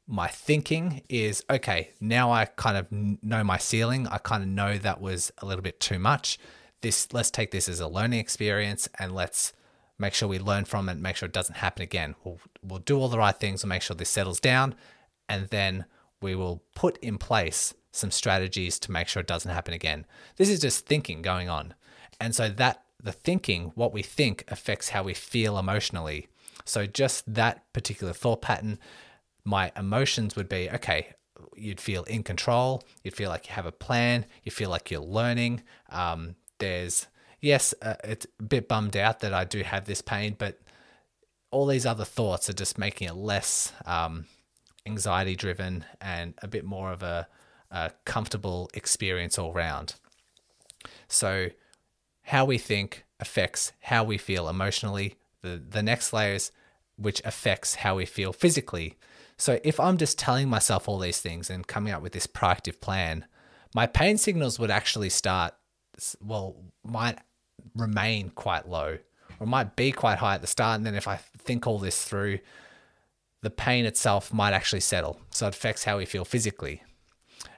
my 0.07 0.29
thinking 0.29 1.03
is 1.09 1.45
okay, 1.49 1.91
now 2.01 2.33
I 2.33 2.45
kind 2.45 2.77
of 2.77 2.87
know 2.91 3.45
my 3.45 3.59
ceiling. 3.59 4.07
I 4.09 4.19
kind 4.19 4.43
of 4.43 4.49
know 4.49 4.79
that 4.79 5.01
was 5.01 5.33
a 5.39 5.47
little 5.47 5.63
bit 5.63 5.81
too 5.81 5.99
much. 5.99 6.39
This 6.81 7.13
let's 7.13 7.31
take 7.31 7.51
this 7.51 7.69
as 7.69 7.81
a 7.81 7.89
learning 7.89 8.19
experience 8.19 8.89
and 8.99 9.15
let's 9.15 9.53
make 9.99 10.15
sure 10.15 10.29
we 10.29 10.39
learn 10.39 10.65
from 10.65 10.89
it, 10.89 10.99
make 10.99 11.17
sure 11.17 11.27
it 11.27 11.33
doesn't 11.33 11.57
happen 11.57 11.83
again. 11.83 12.15
We'll, 12.25 12.41
we'll 12.63 12.81
do 12.81 12.99
all 12.99 13.09
the 13.09 13.19
right 13.19 13.39
things 13.39 13.63
and 13.63 13.69
make 13.69 13.83
sure 13.83 13.95
this 13.95 14.09
settles 14.09 14.41
down. 14.41 14.75
And 15.29 15.49
then 15.49 15.85
we 16.21 16.35
will 16.35 16.63
put 16.75 16.99
in 16.99 17.19
place 17.19 17.73
some 17.93 18.11
strategies 18.11 18.79
to 18.81 18.93
make 18.93 19.07
sure 19.07 19.21
it 19.21 19.27
doesn't 19.27 19.51
happen 19.51 19.75
again. 19.75 20.07
This 20.37 20.49
is 20.49 20.61
just 20.61 20.87
thinking 20.87 21.23
going 21.23 21.49
on. 21.49 21.75
And 22.21 22.35
so 22.35 22.49
that 22.49 22.85
the 23.03 23.13
thinking, 23.13 23.73
what 23.75 23.93
we 23.93 24.03
think 24.03 24.45
affects 24.49 24.91
how 24.91 25.03
we 25.03 25.15
feel 25.15 25.59
emotionally. 25.59 26.29
So 26.65 26.87
just 26.87 27.33
that 27.35 27.73
particular 27.73 28.13
thought 28.13 28.43
pattern, 28.43 28.79
my 29.45 29.73
emotions 29.77 30.37
would 30.37 30.49
be 30.49 30.71
okay, 30.71 31.15
you'd 31.57 31.81
feel 31.81 32.05
in 32.05 32.23
control, 32.23 32.83
you'd 33.03 33.17
feel 33.17 33.31
like 33.31 33.49
you 33.49 33.55
have 33.55 33.67
a 33.67 33.73
plan, 33.73 34.27
you 34.43 34.53
feel 34.53 34.71
like 34.71 34.91
you're 34.91 35.01
learning. 35.01 35.63
Um, 35.91 36.37
there's 36.59 37.07
yes, 37.41 37.75
uh, 37.83 37.95
it's 38.05 38.27
a 38.39 38.43
bit 38.43 38.69
bummed 38.69 38.97
out 38.97 39.21
that 39.21 39.35
I 39.35 39.45
do 39.45 39.63
have 39.63 39.85
this 39.85 40.01
pain, 40.01 40.37
but 40.39 40.61
all 41.51 41.67
these 41.67 41.87
other 41.87 42.05
thoughts 42.05 42.49
are 42.49 42.55
just 42.55 42.79
making 42.79 43.09
it 43.09 43.15
less 43.15 43.73
um, 43.85 44.27
anxiety 44.87 45.37
driven 45.37 45.85
and 46.01 46.35
a 46.43 46.49
bit 46.49 46.65
more 46.65 46.93
of 46.93 47.03
a, 47.03 47.29
a 47.71 47.91
comfortable 48.05 48.71
experience 48.75 49.39
all 49.39 49.53
round. 49.53 49.95
So, 51.09 51.49
how 52.23 52.45
we 52.45 52.57
think 52.57 53.05
affects 53.21 53.73
how 53.81 54.05
we 54.05 54.17
feel 54.17 54.49
emotionally. 54.49 55.17
The, 55.43 55.63
the 55.69 55.83
next 55.83 56.13
layer 56.13 56.35
is 56.35 56.53
which 56.97 57.21
affects 57.25 57.77
how 57.77 57.97
we 57.97 58.07
feel 58.07 58.33
physically. 58.33 58.97
So, 59.43 59.59
if 59.65 59.81
I'm 59.81 59.97
just 59.97 60.21
telling 60.21 60.49
myself 60.49 60.89
all 60.89 61.01
these 61.01 61.19
things 61.19 61.51
and 61.51 61.67
coming 61.67 61.93
up 61.93 62.01
with 62.01 62.13
this 62.13 62.29
proactive 62.29 62.81
plan, 62.81 63.25
my 63.75 63.89
pain 63.89 64.17
signals 64.17 64.61
would 64.61 64.71
actually 64.71 65.09
start, 65.09 65.53
well, 66.21 66.55
might 66.85 67.19
remain 67.75 68.31
quite 68.31 68.69
low 68.69 68.99
or 69.41 69.47
might 69.49 69.75
be 69.75 69.91
quite 69.91 70.19
high 70.19 70.37
at 70.37 70.43
the 70.43 70.47
start. 70.47 70.77
And 70.77 70.87
then 70.87 70.95
if 70.95 71.09
I 71.09 71.17
think 71.17 71.67
all 71.67 71.81
this 71.81 72.05
through, 72.05 72.39
the 73.41 73.51
pain 73.51 73.85
itself 73.85 74.33
might 74.33 74.53
actually 74.53 74.79
settle. 74.79 75.21
So 75.31 75.49
it 75.49 75.57
affects 75.57 75.83
how 75.83 75.99
we 75.99 76.05
feel 76.05 76.25
physically. 76.25 76.85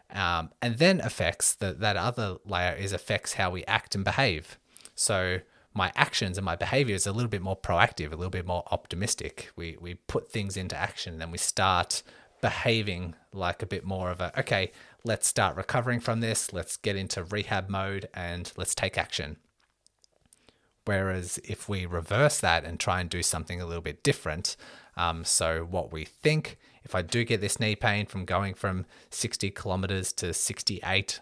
Um, 0.09 0.53
and 0.62 0.79
then 0.79 1.03
affects 1.03 1.55
the, 1.55 1.75
that 1.75 1.99
other 1.99 2.37
layer 2.47 2.75
is 2.75 2.94
affects 2.94 3.35
how 3.35 3.51
we 3.51 3.62
act 3.66 3.94
and 3.94 4.07
behave. 4.07 4.59
So 4.94 5.40
my 5.74 5.92
actions 5.96 6.38
and 6.38 6.44
my 6.44 6.54
behavior 6.54 6.94
is 6.94 7.06
a 7.06 7.12
little 7.12 7.28
bit 7.28 7.42
more 7.42 7.56
proactive, 7.56 8.12
a 8.12 8.16
little 8.16 8.30
bit 8.30 8.46
more 8.46 8.62
optimistic. 8.70 9.50
We, 9.56 9.76
we 9.80 9.94
put 9.94 10.30
things 10.30 10.56
into 10.56 10.76
action 10.76 11.20
and 11.20 11.32
we 11.32 11.38
start 11.38 12.02
behaving 12.40 13.14
like 13.32 13.62
a 13.62 13.66
bit 13.66 13.84
more 13.84 14.10
of 14.10 14.20
a, 14.20 14.38
okay, 14.38 14.70
let's 15.02 15.26
start 15.26 15.56
recovering 15.56 15.98
from 15.98 16.20
this. 16.20 16.52
Let's 16.52 16.76
get 16.76 16.94
into 16.94 17.24
rehab 17.24 17.68
mode 17.68 18.08
and 18.14 18.52
let's 18.56 18.74
take 18.74 18.96
action. 18.96 19.38
Whereas 20.84 21.40
if 21.42 21.68
we 21.68 21.87
reverse 21.87 22.38
that 22.40 22.64
and 22.64 22.78
try 22.78 23.00
and 23.00 23.10
do 23.10 23.22
something 23.22 23.60
a 23.60 23.66
little 23.66 23.82
bit 23.82 24.02
different, 24.02 24.56
um, 24.96 25.24
so 25.24 25.66
what 25.68 25.92
we 25.92 26.04
think, 26.04 26.58
if 26.84 26.94
I 26.94 27.02
do 27.02 27.24
get 27.24 27.40
this 27.40 27.58
knee 27.58 27.74
pain 27.74 28.06
from 28.06 28.24
going 28.24 28.54
from 28.54 28.87
60 29.10 29.50
kilometers 29.50 30.12
to 30.14 30.32
68 30.32 31.20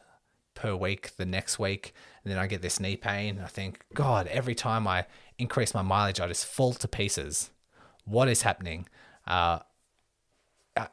per 0.54 0.74
week 0.74 1.16
the 1.16 1.26
next 1.26 1.58
week, 1.58 1.94
and 2.22 2.30
then 2.30 2.38
I 2.38 2.46
get 2.46 2.62
this 2.62 2.80
knee 2.80 2.96
pain, 2.96 3.40
I 3.42 3.48
think, 3.48 3.84
God, 3.94 4.26
every 4.28 4.54
time 4.54 4.86
I 4.86 5.06
increase 5.38 5.74
my 5.74 5.82
mileage, 5.82 6.20
I 6.20 6.28
just 6.28 6.46
fall 6.46 6.72
to 6.74 6.88
pieces. 6.88 7.50
What 8.04 8.28
is 8.28 8.42
happening? 8.42 8.88
Uh, 9.26 9.60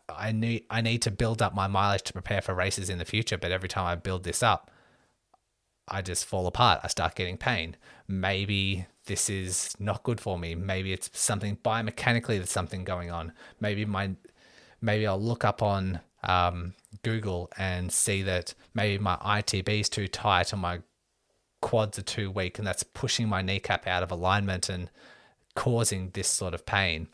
I 0.09 0.31
need 0.31 0.65
I 0.69 0.81
need 0.81 1.01
to 1.03 1.11
build 1.11 1.41
up 1.41 1.55
my 1.55 1.67
mileage 1.67 2.03
to 2.03 2.13
prepare 2.13 2.41
for 2.41 2.53
races 2.53 2.89
in 2.89 2.97
the 2.97 3.05
future, 3.05 3.37
but 3.37 3.51
every 3.51 3.69
time 3.69 3.85
I 3.85 3.95
build 3.95 4.23
this 4.23 4.43
up, 4.43 4.69
I 5.87 6.01
just 6.01 6.25
fall 6.25 6.47
apart. 6.47 6.81
I 6.83 6.87
start 6.87 7.15
getting 7.15 7.37
pain. 7.37 7.77
Maybe 8.07 8.87
this 9.05 9.29
is 9.29 9.75
not 9.79 10.03
good 10.03 10.19
for 10.19 10.37
me. 10.37 10.53
Maybe 10.53 10.91
it's 10.91 11.09
something 11.13 11.57
biomechanically 11.57 12.37
there's 12.37 12.51
something 12.51 12.83
going 12.83 13.09
on. 13.09 13.31
Maybe 13.59 13.85
my 13.85 14.11
maybe 14.81 15.07
I'll 15.07 15.21
look 15.21 15.45
up 15.45 15.61
on 15.61 16.01
um, 16.23 16.73
Google 17.03 17.49
and 17.57 17.91
see 17.91 18.21
that 18.23 18.53
maybe 18.73 19.01
my 19.01 19.15
ITB 19.17 19.81
is 19.81 19.89
too 19.89 20.07
tight 20.07 20.53
or 20.53 20.57
my 20.57 20.79
quads 21.61 21.99
are 21.99 22.03
too 22.03 22.31
weak 22.31 22.57
and 22.57 22.67
that's 22.67 22.83
pushing 22.83 23.27
my 23.27 23.41
kneecap 23.41 23.87
out 23.87 24.03
of 24.03 24.11
alignment 24.11 24.69
and 24.69 24.89
causing 25.55 26.09
this 26.11 26.27
sort 26.27 26.53
of 26.53 26.65
pain. 26.65 27.07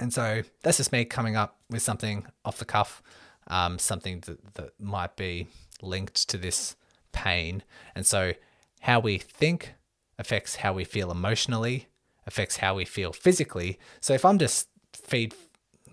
And 0.00 0.12
so 0.12 0.42
that's 0.62 0.76
just 0.76 0.92
me 0.92 1.04
coming 1.04 1.36
up 1.36 1.58
with 1.70 1.82
something 1.82 2.26
off 2.44 2.58
the 2.58 2.64
cuff, 2.64 3.02
um, 3.48 3.78
something 3.78 4.20
that, 4.26 4.54
that 4.54 4.80
might 4.80 5.16
be 5.16 5.48
linked 5.82 6.28
to 6.28 6.38
this 6.38 6.76
pain. 7.12 7.62
And 7.94 8.06
so, 8.06 8.34
how 8.82 9.00
we 9.00 9.18
think 9.18 9.74
affects 10.18 10.56
how 10.56 10.72
we 10.72 10.84
feel 10.84 11.10
emotionally, 11.10 11.88
affects 12.26 12.58
how 12.58 12.74
we 12.74 12.84
feel 12.84 13.12
physically. 13.12 13.78
So 14.00 14.12
if 14.14 14.24
I'm 14.24 14.38
just 14.38 14.68
feed 14.92 15.34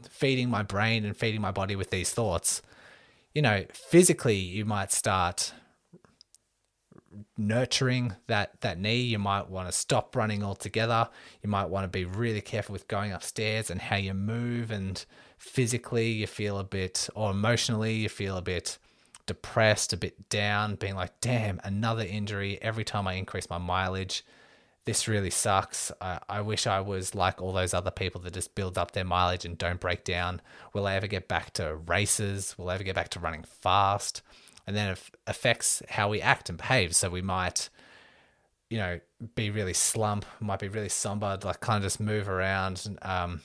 feeding 0.10 0.50
my 0.50 0.64
brain 0.64 1.06
and 1.06 1.16
feeding 1.16 1.42
my 1.42 1.52
body 1.52 1.76
with 1.76 1.90
these 1.90 2.12
thoughts, 2.12 2.62
you 3.34 3.42
know, 3.42 3.66
physically 3.74 4.38
you 4.38 4.66
might 4.66 4.92
start 4.92 5.54
nurturing 7.38 8.14
that 8.28 8.60
that 8.62 8.80
knee. 8.80 9.02
You 9.02 9.20
might 9.20 9.50
want 9.50 9.68
to 9.68 9.72
stop 9.72 10.16
running 10.16 10.44
altogether. 10.44 11.10
You 11.42 11.50
might 11.50 11.70
want 11.70 11.86
to 11.86 11.90
be 11.90 12.06
really 12.06 12.42
careful 12.42 12.74
with 12.74 12.88
going 12.88 13.12
upstairs 13.12 13.70
and 13.70 13.82
how 13.82 13.98
you 13.98 14.14
move 14.14 14.72
and 14.72 15.04
physically 15.38 16.10
you 16.10 16.28
feel 16.28 16.58
a 16.58 16.64
bit 16.64 17.10
or 17.14 17.32
emotionally 17.32 17.94
you 17.94 18.10
feel 18.10 18.38
a 18.38 18.42
bit 18.42 18.78
depressed 19.26 19.92
a 19.92 19.98
bit 19.98 20.30
down 20.30 20.76
being 20.76 20.96
like 20.96 21.20
damn 21.20 21.60
another 21.64 22.04
injury 22.04 22.60
every 22.62 22.84
time 22.84 23.08
i 23.08 23.14
increase 23.14 23.50
my 23.50 23.58
mileage 23.58 24.24
this 24.86 25.08
really 25.08 25.30
sucks 25.30 25.92
I, 26.00 26.20
I 26.30 26.42
wish 26.42 26.68
i 26.68 26.80
was 26.80 27.16
like 27.16 27.42
all 27.42 27.54
those 27.54 27.74
other 27.74 27.92
people 27.92 28.22
that 28.22 28.34
just 28.34 28.56
build 28.56 28.78
up 28.78 28.92
their 28.92 29.04
mileage 29.04 29.46
and 29.46 29.58
don't 29.58 29.80
break 29.80 30.04
down 30.04 30.42
will 30.74 30.88
i 30.88 30.96
ever 30.96 31.08
get 31.08 31.28
back 31.28 31.54
to 31.54 31.76
races 31.76 32.56
will 32.58 32.70
i 32.70 32.76
ever 32.76 32.84
get 32.84 32.96
back 32.96 33.10
to 33.10 33.20
running 33.20 33.44
fast 33.44 34.22
and 34.68 34.76
then 34.76 34.92
it 34.92 35.00
affects 35.28 35.82
how 35.90 36.10
we 36.10 36.22
act 36.22 36.50
and 36.50 36.58
behave. 36.58 36.96
So 36.96 37.10
we 37.10 37.22
might, 37.22 37.70
you 38.70 38.78
know, 38.78 39.00
be 39.36 39.50
really 39.50 39.74
slump, 39.74 40.26
might 40.40 40.60
be 40.60 40.68
really 40.68 40.90
somber, 40.90 41.38
like 41.44 41.60
kind 41.60 41.78
of 41.78 41.84
just 41.84 42.00
move 42.00 42.28
around, 42.28 42.98
um, 43.04 43.42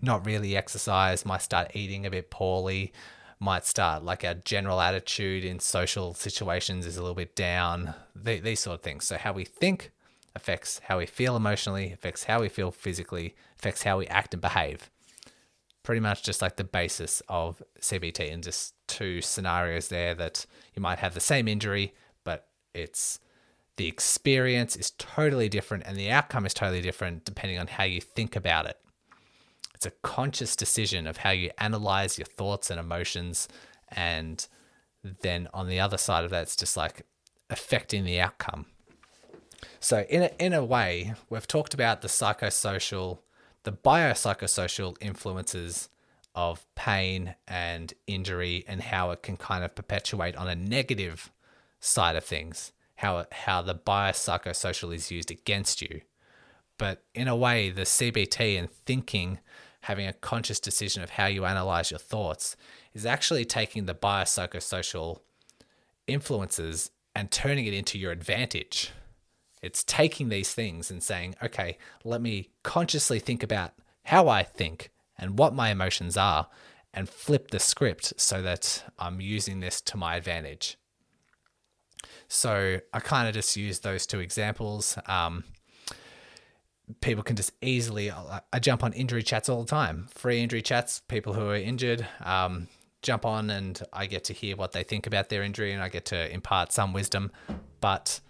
not 0.00 0.26
really 0.26 0.56
exercise, 0.56 1.24
might 1.24 1.42
start 1.42 1.74
eating 1.74 2.04
a 2.04 2.10
bit 2.10 2.30
poorly, 2.30 2.92
might 3.40 3.66
start 3.66 4.04
like 4.04 4.22
our 4.22 4.34
general 4.34 4.80
attitude 4.80 5.44
in 5.44 5.58
social 5.58 6.14
situations 6.14 6.86
is 6.86 6.96
a 6.96 7.00
little 7.00 7.16
bit 7.16 7.34
down, 7.34 7.94
these 8.14 8.60
sort 8.60 8.74
of 8.74 8.82
things. 8.82 9.06
So 9.06 9.16
how 9.16 9.32
we 9.32 9.44
think 9.44 9.92
affects 10.34 10.80
how 10.84 10.98
we 10.98 11.06
feel 11.06 11.36
emotionally, 11.36 11.92
affects 11.92 12.24
how 12.24 12.40
we 12.40 12.48
feel 12.48 12.70
physically, 12.70 13.34
affects 13.58 13.82
how 13.82 13.98
we 13.98 14.06
act 14.06 14.34
and 14.34 14.40
behave 14.40 14.90
pretty 15.82 16.00
much 16.00 16.22
just 16.22 16.42
like 16.42 16.56
the 16.56 16.64
basis 16.64 17.22
of 17.28 17.62
CBT 17.80 18.32
and 18.32 18.42
just 18.42 18.74
two 18.86 19.20
scenarios 19.20 19.88
there 19.88 20.14
that 20.14 20.46
you 20.74 20.82
might 20.82 20.98
have 20.98 21.14
the 21.14 21.20
same 21.20 21.48
injury, 21.48 21.94
but 22.24 22.48
it's 22.74 23.18
the 23.76 23.88
experience 23.88 24.76
is 24.76 24.92
totally 24.92 25.48
different 25.48 25.84
and 25.86 25.96
the 25.96 26.10
outcome 26.10 26.46
is 26.46 26.54
totally 26.54 26.82
different 26.82 27.24
depending 27.24 27.58
on 27.58 27.66
how 27.66 27.84
you 27.84 28.00
think 28.00 28.36
about 28.36 28.66
it. 28.66 28.78
It's 29.74 29.86
a 29.86 29.92
conscious 30.02 30.54
decision 30.54 31.06
of 31.06 31.18
how 31.18 31.30
you 31.30 31.50
analyze 31.58 32.18
your 32.18 32.26
thoughts 32.26 32.70
and 32.70 32.78
emotions. 32.78 33.48
And 33.88 34.46
then 35.02 35.48
on 35.52 35.66
the 35.66 35.80
other 35.80 35.98
side 35.98 36.24
of 36.24 36.30
that, 36.30 36.42
it's 36.42 36.54
just 36.54 36.76
like 36.76 37.04
affecting 37.50 38.04
the 38.04 38.20
outcome. 38.20 38.66
So, 39.80 40.04
in 40.08 40.22
a, 40.22 40.30
in 40.38 40.52
a 40.52 40.64
way, 40.64 41.14
we've 41.30 41.46
talked 41.46 41.74
about 41.74 42.02
the 42.02 42.08
psychosocial 42.08 43.18
the 43.64 43.72
biopsychosocial 43.72 44.96
influences 45.00 45.88
of 46.34 46.64
pain 46.74 47.34
and 47.46 47.92
injury 48.06 48.64
and 48.66 48.82
how 48.82 49.10
it 49.10 49.22
can 49.22 49.36
kind 49.36 49.64
of 49.64 49.74
perpetuate 49.74 50.36
on 50.36 50.48
a 50.48 50.54
negative 50.54 51.30
side 51.78 52.16
of 52.16 52.24
things, 52.24 52.72
how 52.96 53.26
how 53.32 53.62
the 53.62 53.74
biopsychosocial 53.74 54.94
is 54.94 55.10
used 55.10 55.30
against 55.30 55.82
you. 55.82 56.00
But 56.78 57.04
in 57.14 57.28
a 57.28 57.36
way, 57.36 57.70
the 57.70 57.82
CBT 57.82 58.58
and 58.58 58.70
thinking, 58.70 59.38
having 59.82 60.06
a 60.06 60.12
conscious 60.12 60.58
decision 60.58 61.02
of 61.02 61.10
how 61.10 61.26
you 61.26 61.44
analyze 61.44 61.90
your 61.90 61.98
thoughts, 61.98 62.56
is 62.94 63.06
actually 63.06 63.44
taking 63.44 63.86
the 63.86 63.94
biopsychosocial 63.94 65.20
influences 66.06 66.90
and 67.14 67.30
turning 67.30 67.66
it 67.66 67.74
into 67.74 67.98
your 67.98 68.10
advantage. 68.10 68.90
It's 69.62 69.84
taking 69.84 70.28
these 70.28 70.52
things 70.52 70.90
and 70.90 71.02
saying, 71.02 71.36
okay, 71.42 71.78
let 72.04 72.20
me 72.20 72.50
consciously 72.62 73.18
think 73.18 73.42
about 73.42 73.72
how 74.04 74.28
I 74.28 74.42
think 74.42 74.90
and 75.16 75.38
what 75.38 75.54
my 75.54 75.70
emotions 75.70 76.16
are 76.16 76.48
and 76.92 77.08
flip 77.08 77.50
the 77.50 77.60
script 77.60 78.12
so 78.16 78.42
that 78.42 78.84
I'm 78.98 79.20
using 79.20 79.60
this 79.60 79.80
to 79.82 79.96
my 79.96 80.16
advantage. 80.16 80.76
So 82.28 82.80
I 82.92 83.00
kind 83.00 83.28
of 83.28 83.34
just 83.34 83.56
use 83.56 83.80
those 83.80 84.06
two 84.06 84.20
examples. 84.20 84.98
Um, 85.06 85.44
people 87.00 87.22
can 87.22 87.36
just 87.36 87.52
easily, 87.62 88.10
I 88.10 88.58
jump 88.58 88.82
on 88.82 88.92
injury 88.92 89.22
chats 89.22 89.48
all 89.48 89.62
the 89.62 89.70
time, 89.70 90.08
free 90.10 90.42
injury 90.42 90.62
chats, 90.62 91.00
people 91.08 91.34
who 91.34 91.48
are 91.48 91.56
injured. 91.56 92.06
Um, 92.22 92.68
jump 93.02 93.24
on 93.24 93.50
and 93.50 93.80
I 93.92 94.06
get 94.06 94.24
to 94.24 94.32
hear 94.32 94.56
what 94.56 94.72
they 94.72 94.82
think 94.82 95.06
about 95.06 95.28
their 95.28 95.42
injury 95.42 95.72
and 95.72 95.82
I 95.82 95.88
get 95.88 96.04
to 96.06 96.32
impart 96.32 96.72
some 96.72 96.92
wisdom. 96.92 97.32
But 97.80 98.20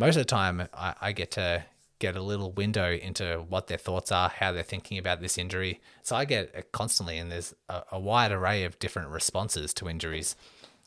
most 0.00 0.16
of 0.16 0.22
the 0.22 0.24
time 0.24 0.66
I, 0.72 0.94
I 1.00 1.12
get 1.12 1.30
to 1.32 1.62
get 1.98 2.16
a 2.16 2.22
little 2.22 2.50
window 2.52 2.90
into 2.90 3.44
what 3.50 3.66
their 3.66 3.76
thoughts 3.76 4.10
are, 4.10 4.30
how 4.30 4.50
they're 4.50 4.62
thinking 4.62 4.96
about 4.96 5.20
this 5.20 5.36
injury. 5.36 5.78
So 6.02 6.16
I 6.16 6.24
get 6.24 6.72
constantly, 6.72 7.18
and 7.18 7.30
there's 7.30 7.54
a, 7.68 7.82
a, 7.92 8.00
wide 8.00 8.32
array 8.32 8.64
of 8.64 8.78
different 8.78 9.10
responses 9.10 9.74
to 9.74 9.90
injuries. 9.90 10.34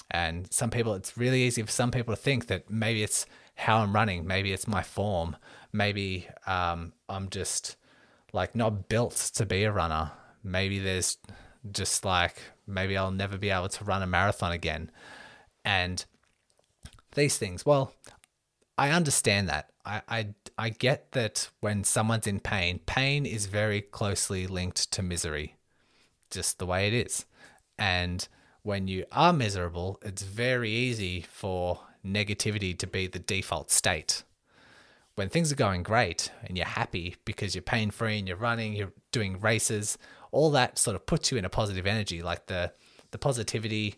And 0.09 0.51
some 0.51 0.71
people, 0.71 0.95
it's 0.95 1.15
really 1.15 1.43
easy 1.43 1.61
for 1.61 1.71
some 1.71 1.91
people 1.91 2.15
to 2.15 2.19
think 2.19 2.47
that 2.47 2.71
maybe 2.71 3.03
it's 3.03 3.27
how 3.53 3.77
I'm 3.77 3.93
running, 3.93 4.25
maybe 4.25 4.51
it's 4.51 4.67
my 4.67 4.81
form, 4.81 5.35
maybe 5.71 6.27
um, 6.47 6.93
I'm 7.07 7.29
just 7.29 7.75
like 8.33 8.55
not 8.55 8.89
built 8.89 9.15
to 9.35 9.45
be 9.45 9.63
a 9.63 9.71
runner. 9.71 10.09
Maybe 10.43 10.79
there's 10.79 11.19
just 11.71 12.03
like, 12.03 12.37
maybe 12.65 12.97
I'll 12.97 13.11
never 13.11 13.37
be 13.37 13.51
able 13.51 13.69
to 13.69 13.83
run 13.83 14.01
a 14.01 14.07
marathon 14.07 14.51
again. 14.51 14.89
And 15.63 16.03
these 17.13 17.37
things, 17.37 17.63
well, 17.63 17.93
I 18.77 18.89
understand 18.89 19.49
that. 19.49 19.69
I, 19.85 20.01
I, 20.07 20.27
I 20.57 20.69
get 20.69 21.11
that 21.11 21.49
when 21.59 21.83
someone's 21.83 22.27
in 22.27 22.39
pain, 22.39 22.79
pain 22.85 23.25
is 23.25 23.45
very 23.45 23.81
closely 23.81 24.47
linked 24.47 24.91
to 24.91 25.03
misery, 25.03 25.55
just 26.31 26.57
the 26.57 26.65
way 26.65 26.87
it 26.87 26.93
is. 26.93 27.25
And 27.77 28.27
when 28.63 28.87
you 28.87 29.05
are 29.11 29.33
miserable, 29.33 29.99
it's 30.01 30.21
very 30.23 30.69
easy 30.71 31.21
for 31.21 31.81
negativity 32.05 32.77
to 32.79 32.87
be 32.87 33.07
the 33.07 33.19
default 33.19 33.71
state. 33.71 34.23
When 35.15 35.29
things 35.29 35.51
are 35.51 35.55
going 35.55 35.83
great 35.83 36.31
and 36.43 36.57
you're 36.57 36.65
happy 36.65 37.17
because 37.25 37.53
you're 37.53 37.61
pain 37.61 37.91
free 37.91 38.17
and 38.17 38.27
you're 38.27 38.37
running, 38.37 38.73
you're 38.73 38.93
doing 39.11 39.39
races, 39.39 39.97
all 40.31 40.49
that 40.51 40.79
sort 40.79 40.95
of 40.95 41.05
puts 41.05 41.31
you 41.31 41.37
in 41.37 41.45
a 41.45 41.49
positive 41.49 41.85
energy. 41.85 42.23
Like 42.23 42.47
the, 42.47 42.71
the 43.11 43.19
positivity 43.19 43.95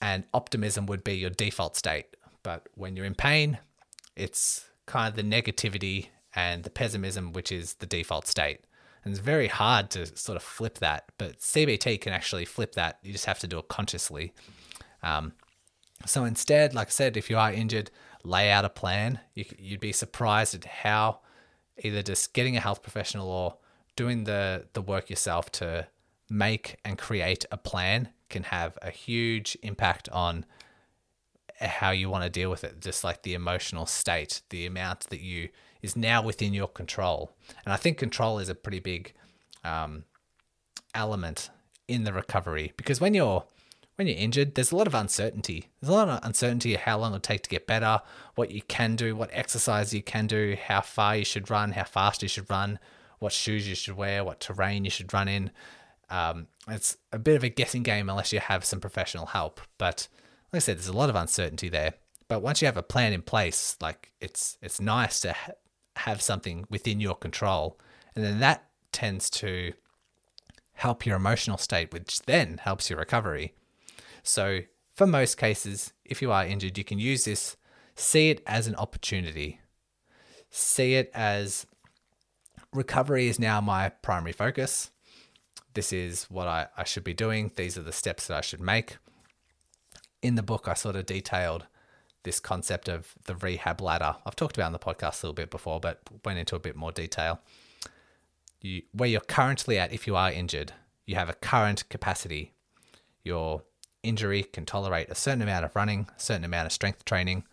and 0.00 0.24
optimism 0.32 0.86
would 0.86 1.02
be 1.02 1.14
your 1.14 1.30
default 1.30 1.76
state. 1.76 2.16
But 2.44 2.68
when 2.74 2.94
you're 2.96 3.06
in 3.06 3.14
pain, 3.16 3.58
it's 4.16 4.66
kind 4.86 5.08
of 5.08 5.16
the 5.16 5.22
negativity 5.22 6.08
and 6.34 6.64
the 6.64 6.70
pessimism, 6.70 7.32
which 7.32 7.52
is 7.52 7.74
the 7.74 7.86
default 7.86 8.26
state. 8.26 8.60
And 9.04 9.12
it's 9.12 9.20
very 9.20 9.48
hard 9.48 9.90
to 9.90 10.06
sort 10.16 10.36
of 10.36 10.42
flip 10.42 10.78
that, 10.78 11.10
but 11.18 11.38
CBT 11.38 12.00
can 12.00 12.12
actually 12.12 12.44
flip 12.44 12.74
that. 12.74 12.98
You 13.02 13.12
just 13.12 13.26
have 13.26 13.40
to 13.40 13.48
do 13.48 13.58
it 13.58 13.68
consciously. 13.68 14.32
Um, 15.02 15.32
so 16.06 16.24
instead, 16.24 16.74
like 16.74 16.88
I 16.88 16.90
said, 16.90 17.16
if 17.16 17.28
you 17.28 17.36
are 17.36 17.52
injured, 17.52 17.90
lay 18.24 18.50
out 18.50 18.64
a 18.64 18.68
plan. 18.68 19.20
You, 19.34 19.44
would 19.70 19.80
be 19.80 19.92
surprised 19.92 20.54
at 20.54 20.64
how 20.64 21.20
either 21.78 22.02
just 22.02 22.32
getting 22.32 22.56
a 22.56 22.60
health 22.60 22.82
professional 22.82 23.28
or 23.28 23.56
doing 23.96 24.24
the, 24.24 24.66
the 24.72 24.82
work 24.82 25.10
yourself 25.10 25.50
to 25.52 25.88
make 26.30 26.78
and 26.84 26.96
create 26.96 27.44
a 27.50 27.56
plan 27.56 28.08
can 28.28 28.44
have 28.44 28.78
a 28.80 28.90
huge 28.90 29.56
impact 29.62 30.08
on 30.10 30.44
how 31.68 31.90
you 31.90 32.08
want 32.08 32.24
to 32.24 32.30
deal 32.30 32.50
with 32.50 32.64
it, 32.64 32.80
just 32.80 33.04
like 33.04 33.22
the 33.22 33.34
emotional 33.34 33.86
state, 33.86 34.42
the 34.50 34.66
amount 34.66 35.10
that 35.10 35.20
you 35.20 35.48
is 35.82 35.96
now 35.96 36.22
within 36.22 36.54
your 36.54 36.68
control. 36.68 37.32
And 37.64 37.72
I 37.72 37.76
think 37.76 37.98
control 37.98 38.38
is 38.38 38.48
a 38.48 38.54
pretty 38.54 38.80
big 38.80 39.12
um, 39.64 40.04
element 40.94 41.50
in 41.88 42.04
the 42.04 42.12
recovery 42.12 42.72
because 42.76 43.00
when 43.00 43.14
you're 43.14 43.44
when 43.96 44.08
you're 44.08 44.16
injured, 44.16 44.54
there's 44.54 44.72
a 44.72 44.76
lot 44.76 44.86
of 44.86 44.94
uncertainty. 44.94 45.68
There's 45.80 45.90
a 45.90 45.92
lot 45.92 46.08
of 46.08 46.20
uncertainty 46.22 46.74
of 46.74 46.80
how 46.80 46.98
long 46.98 47.12
it'll 47.12 47.20
take 47.20 47.42
to 47.42 47.50
get 47.50 47.66
better, 47.66 48.00
what 48.36 48.50
you 48.50 48.62
can 48.62 48.96
do, 48.96 49.14
what 49.14 49.28
exercise 49.32 49.92
you 49.92 50.02
can 50.02 50.26
do, 50.26 50.56
how 50.60 50.80
far 50.80 51.16
you 51.16 51.24
should 51.26 51.50
run, 51.50 51.72
how 51.72 51.84
fast 51.84 52.22
you 52.22 52.28
should 52.28 52.48
run, 52.48 52.78
what 53.18 53.32
shoes 53.32 53.68
you 53.68 53.74
should 53.74 53.96
wear, 53.96 54.24
what 54.24 54.40
terrain 54.40 54.84
you 54.84 54.90
should 54.90 55.12
run 55.12 55.28
in. 55.28 55.50
Um, 56.08 56.46
it's 56.68 56.96
a 57.12 57.18
bit 57.18 57.36
of 57.36 57.44
a 57.44 57.50
guessing 57.50 57.82
game 57.82 58.08
unless 58.08 58.32
you 58.32 58.40
have 58.40 58.64
some 58.64 58.80
professional 58.80 59.26
help. 59.26 59.60
But 59.76 60.08
like 60.52 60.58
I 60.58 60.60
said, 60.60 60.76
there's 60.76 60.88
a 60.88 60.92
lot 60.92 61.08
of 61.08 61.16
uncertainty 61.16 61.68
there. 61.68 61.94
But 62.28 62.42
once 62.42 62.60
you 62.60 62.66
have 62.66 62.76
a 62.76 62.82
plan 62.82 63.12
in 63.12 63.22
place, 63.22 63.76
like 63.80 64.12
it's 64.20 64.58
it's 64.60 64.80
nice 64.80 65.20
to 65.20 65.32
ha- 65.32 65.52
have 65.96 66.20
something 66.20 66.66
within 66.70 67.00
your 67.00 67.14
control, 67.14 67.78
and 68.14 68.24
then 68.24 68.40
that 68.40 68.68
tends 68.92 69.30
to 69.30 69.72
help 70.74 71.06
your 71.06 71.16
emotional 71.16 71.58
state, 71.58 71.92
which 71.92 72.22
then 72.22 72.58
helps 72.58 72.90
your 72.90 72.98
recovery. 72.98 73.54
So 74.22 74.60
for 74.94 75.06
most 75.06 75.36
cases, 75.36 75.92
if 76.04 76.20
you 76.20 76.30
are 76.32 76.44
injured, 76.44 76.76
you 76.78 76.84
can 76.84 76.98
use 76.98 77.24
this. 77.24 77.56
See 77.94 78.30
it 78.30 78.42
as 78.46 78.66
an 78.66 78.74
opportunity. 78.76 79.60
See 80.50 80.94
it 80.94 81.10
as 81.14 81.66
recovery 82.72 83.28
is 83.28 83.38
now 83.38 83.60
my 83.60 83.90
primary 83.90 84.32
focus. 84.32 84.90
This 85.74 85.92
is 85.92 86.24
what 86.24 86.46
I, 86.46 86.66
I 86.76 86.84
should 86.84 87.04
be 87.04 87.14
doing. 87.14 87.52
These 87.56 87.78
are 87.78 87.82
the 87.82 87.92
steps 87.92 88.26
that 88.26 88.36
I 88.36 88.42
should 88.42 88.60
make 88.60 88.96
in 90.22 90.36
the 90.36 90.42
book, 90.42 90.68
I 90.68 90.74
sort 90.74 90.96
of 90.96 91.06
detailed 91.06 91.66
this 92.22 92.38
concept 92.38 92.88
of 92.88 93.14
the 93.24 93.34
rehab 93.34 93.80
ladder. 93.80 94.16
I've 94.24 94.36
talked 94.36 94.56
about 94.56 94.68
in 94.68 94.72
the 94.72 94.78
podcast 94.78 95.22
a 95.22 95.26
little 95.26 95.34
bit 95.34 95.50
before, 95.50 95.80
but 95.80 96.00
went 96.24 96.38
into 96.38 96.54
a 96.54 96.60
bit 96.60 96.76
more 96.76 96.92
detail. 96.92 97.40
You, 98.60 98.82
where 98.92 99.08
you're 99.08 99.20
currently 99.20 99.78
at, 99.78 99.92
if 99.92 100.06
you 100.06 100.14
are 100.14 100.30
injured, 100.30 100.72
you 101.04 101.16
have 101.16 101.28
a 101.28 101.34
current 101.34 101.88
capacity. 101.88 102.52
Your 103.24 103.64
injury 104.04 104.44
can 104.44 104.64
tolerate 104.64 105.10
a 105.10 105.16
certain 105.16 105.42
amount 105.42 105.64
of 105.64 105.74
running, 105.74 106.08
a 106.16 106.20
certain 106.20 106.44
amount 106.44 106.66
of 106.66 106.72
strength 106.72 107.04
training, 107.04 107.44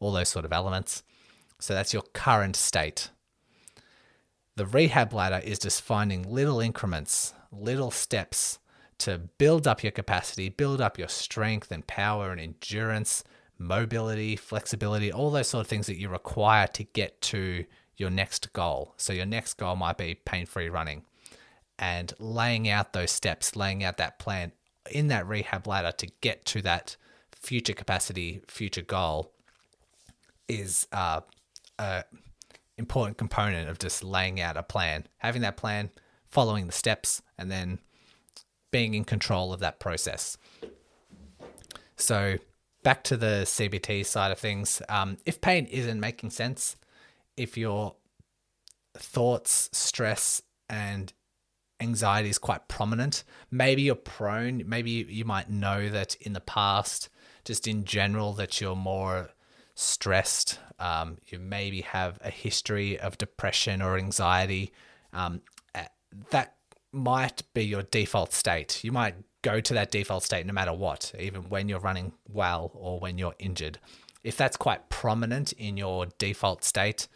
all 0.00 0.12
those 0.12 0.30
sort 0.30 0.46
of 0.46 0.52
elements. 0.52 1.02
So 1.60 1.74
that's 1.74 1.92
your 1.92 2.02
current 2.14 2.56
state. 2.56 3.10
The 4.56 4.66
rehab 4.66 5.12
ladder 5.12 5.42
is 5.44 5.58
just 5.58 5.82
finding 5.82 6.22
little 6.22 6.60
increments, 6.60 7.34
little 7.52 7.90
steps 7.90 8.58
to 9.04 9.18
build 9.38 9.66
up 9.66 9.82
your 9.82 9.92
capacity, 9.92 10.48
build 10.48 10.80
up 10.80 10.98
your 10.98 11.08
strength 11.08 11.70
and 11.70 11.86
power 11.86 12.30
and 12.30 12.40
endurance, 12.40 13.24
mobility, 13.58 14.36
flexibility, 14.36 15.12
all 15.12 15.30
those 15.30 15.48
sort 15.48 15.60
of 15.62 15.68
things 15.68 15.86
that 15.86 15.98
you 15.98 16.08
require 16.08 16.66
to 16.68 16.84
get 16.84 17.20
to 17.20 17.64
your 17.96 18.10
next 18.10 18.52
goal. 18.52 18.94
So, 18.96 19.12
your 19.12 19.26
next 19.26 19.54
goal 19.54 19.76
might 19.76 19.98
be 19.98 20.14
pain 20.14 20.46
free 20.46 20.68
running 20.68 21.04
and 21.78 22.12
laying 22.18 22.68
out 22.68 22.92
those 22.92 23.10
steps, 23.10 23.56
laying 23.56 23.84
out 23.84 23.96
that 23.98 24.18
plan 24.18 24.52
in 24.90 25.08
that 25.08 25.26
rehab 25.26 25.66
ladder 25.66 25.92
to 25.92 26.06
get 26.20 26.44
to 26.46 26.62
that 26.62 26.96
future 27.32 27.72
capacity, 27.72 28.42
future 28.48 28.82
goal 28.82 29.32
is 30.48 30.86
uh, 30.92 31.20
a 31.78 32.04
important 32.76 33.16
component 33.16 33.68
of 33.68 33.78
just 33.78 34.02
laying 34.02 34.40
out 34.40 34.56
a 34.56 34.62
plan, 34.62 35.06
having 35.18 35.42
that 35.42 35.56
plan, 35.56 35.90
following 36.28 36.66
the 36.66 36.72
steps, 36.72 37.22
and 37.38 37.50
then 37.50 37.78
being 38.74 38.94
in 38.94 39.04
control 39.04 39.52
of 39.52 39.60
that 39.60 39.78
process. 39.78 40.36
So, 41.94 42.38
back 42.82 43.04
to 43.04 43.16
the 43.16 43.44
CBT 43.44 44.04
side 44.04 44.32
of 44.32 44.38
things. 44.40 44.82
Um, 44.88 45.16
if 45.24 45.40
pain 45.40 45.66
isn't 45.66 46.00
making 46.00 46.30
sense, 46.30 46.74
if 47.36 47.56
your 47.56 47.94
thoughts, 48.98 49.70
stress, 49.72 50.42
and 50.68 51.12
anxiety 51.78 52.28
is 52.28 52.38
quite 52.38 52.66
prominent, 52.66 53.22
maybe 53.48 53.82
you're 53.82 53.94
prone, 53.94 54.64
maybe 54.66 54.90
you 54.90 55.24
might 55.24 55.48
know 55.48 55.88
that 55.88 56.16
in 56.16 56.32
the 56.32 56.40
past, 56.40 57.08
just 57.44 57.68
in 57.68 57.84
general, 57.84 58.32
that 58.32 58.60
you're 58.60 58.74
more 58.74 59.30
stressed. 59.76 60.58
Um, 60.80 61.18
you 61.28 61.38
maybe 61.38 61.82
have 61.82 62.18
a 62.24 62.30
history 62.30 62.98
of 62.98 63.18
depression 63.18 63.80
or 63.80 63.96
anxiety. 63.96 64.72
Um, 65.12 65.42
that 66.30 66.56
might 66.94 67.42
be 67.52 67.64
your 67.64 67.82
default 67.82 68.32
state. 68.32 68.82
You 68.84 68.92
might 68.92 69.16
go 69.42 69.60
to 69.60 69.74
that 69.74 69.90
default 69.90 70.22
state 70.22 70.46
no 70.46 70.52
matter 70.52 70.72
what, 70.72 71.12
even 71.18 71.42
when 71.48 71.68
you're 71.68 71.80
running 71.80 72.12
well 72.28 72.70
or 72.74 72.98
when 72.98 73.18
you're 73.18 73.34
injured. 73.38 73.78
If 74.22 74.36
that's 74.36 74.56
quite 74.56 74.88
prominent 74.88 75.52
in 75.52 75.76
your 75.76 76.06
default 76.18 76.64
state, 76.64 77.08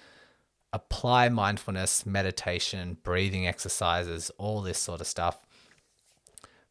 apply 0.72 1.28
mindfulness, 1.30 2.04
meditation, 2.04 2.98
breathing 3.02 3.46
exercises, 3.46 4.30
all 4.36 4.60
this 4.60 4.78
sort 4.78 5.00
of 5.00 5.06
stuff. 5.06 5.40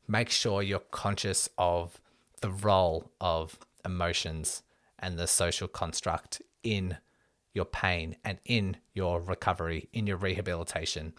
Make 0.08 0.30
sure 0.30 0.62
you're 0.62 0.80
conscious 0.80 1.50
of 1.58 2.00
the 2.42 2.52
role 2.52 3.12
of 3.20 3.58
emotions 3.84 4.62
and 5.00 5.18
the 5.18 5.28
social 5.28 5.68
construct 5.68 6.42
in 6.64 6.98
your 7.54 7.66
pain 7.66 8.16
and 8.24 8.38
in 8.46 8.78
your 8.94 9.20
recovery, 9.20 9.90
in 9.92 10.06
your 10.06 10.18
rehabilitation, 10.18 11.14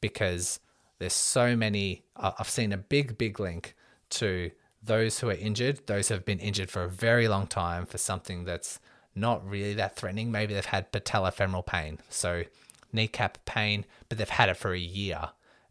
because 0.00 0.60
there's 1.00 1.14
so 1.14 1.56
many. 1.56 2.04
I've 2.14 2.48
seen 2.48 2.72
a 2.72 2.76
big, 2.76 3.18
big 3.18 3.40
link 3.40 3.74
to 4.10 4.50
those 4.82 5.18
who 5.18 5.30
are 5.30 5.34
injured, 5.34 5.86
those 5.86 6.08
who 6.08 6.14
have 6.14 6.24
been 6.24 6.38
injured 6.38 6.70
for 6.70 6.84
a 6.84 6.88
very 6.88 7.26
long 7.26 7.46
time 7.46 7.86
for 7.86 7.98
something 7.98 8.44
that's 8.44 8.78
not 9.14 9.46
really 9.46 9.74
that 9.74 9.96
threatening. 9.96 10.30
Maybe 10.30 10.54
they've 10.54 10.64
had 10.64 10.92
patellofemoral 10.92 11.66
pain, 11.66 11.98
so 12.08 12.44
kneecap 12.92 13.44
pain, 13.46 13.86
but 14.08 14.18
they've 14.18 14.28
had 14.28 14.48
it 14.48 14.56
for 14.56 14.72
a 14.72 14.78
year 14.78 15.30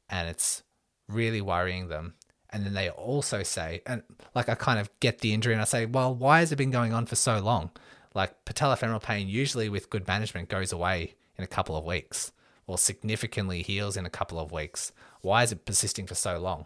and 0.09 0.27
it's 0.27 0.63
really 1.07 1.41
worrying 1.41 1.89
them. 1.89 2.15
And 2.49 2.65
then 2.65 2.73
they 2.73 2.89
also 2.89 3.43
say, 3.43 3.81
and 3.85 4.01
like 4.33 4.49
I 4.49 4.55
kind 4.55 4.79
of 4.79 4.89
get 4.99 5.19
the 5.19 5.33
injury 5.33 5.53
and 5.53 5.61
I 5.61 5.65
say, 5.65 5.85
well, 5.85 6.13
why 6.13 6.39
has 6.39 6.51
it 6.51 6.55
been 6.55 6.71
going 6.71 6.93
on 6.93 7.05
for 7.05 7.15
so 7.15 7.39
long? 7.39 7.69
Like 8.15 8.45
patellofemoral 8.45 9.03
pain, 9.03 9.27
usually 9.27 9.69
with 9.69 9.91
good 9.91 10.07
management, 10.07 10.49
goes 10.49 10.71
away 10.71 11.13
in 11.37 11.43
a 11.43 11.47
couple 11.47 11.75
of 11.77 11.85
weeks 11.85 12.31
or 12.69 12.77
significantly 12.77 13.61
heals 13.63 13.97
in 13.97 14.05
a 14.05 14.09
couple 14.09 14.39
of 14.39 14.51
weeks. 14.51 14.91
Why 15.21 15.43
is 15.43 15.51
it 15.51 15.65
persisting 15.65 16.07
for 16.07 16.15
so 16.15 16.39
long? 16.39 16.65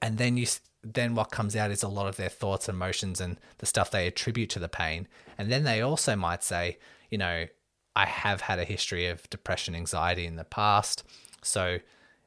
And 0.00 0.18
then 0.18 0.36
you 0.36 0.46
then 0.84 1.14
what 1.14 1.30
comes 1.30 1.54
out 1.54 1.70
is 1.70 1.82
a 1.82 1.88
lot 1.88 2.08
of 2.08 2.16
their 2.16 2.28
thoughts, 2.28 2.68
and 2.68 2.74
emotions, 2.74 3.20
and 3.20 3.38
the 3.58 3.66
stuff 3.66 3.90
they 3.90 4.06
attribute 4.06 4.50
to 4.50 4.58
the 4.58 4.68
pain. 4.68 5.06
And 5.38 5.50
then 5.50 5.62
they 5.62 5.80
also 5.80 6.16
might 6.16 6.42
say, 6.42 6.78
you 7.08 7.18
know, 7.18 7.46
I 7.94 8.06
have 8.06 8.40
had 8.42 8.58
a 8.58 8.64
history 8.64 9.06
of 9.06 9.28
depression, 9.30 9.76
anxiety 9.76 10.26
in 10.26 10.36
the 10.36 10.44
past. 10.44 11.04
So 11.42 11.78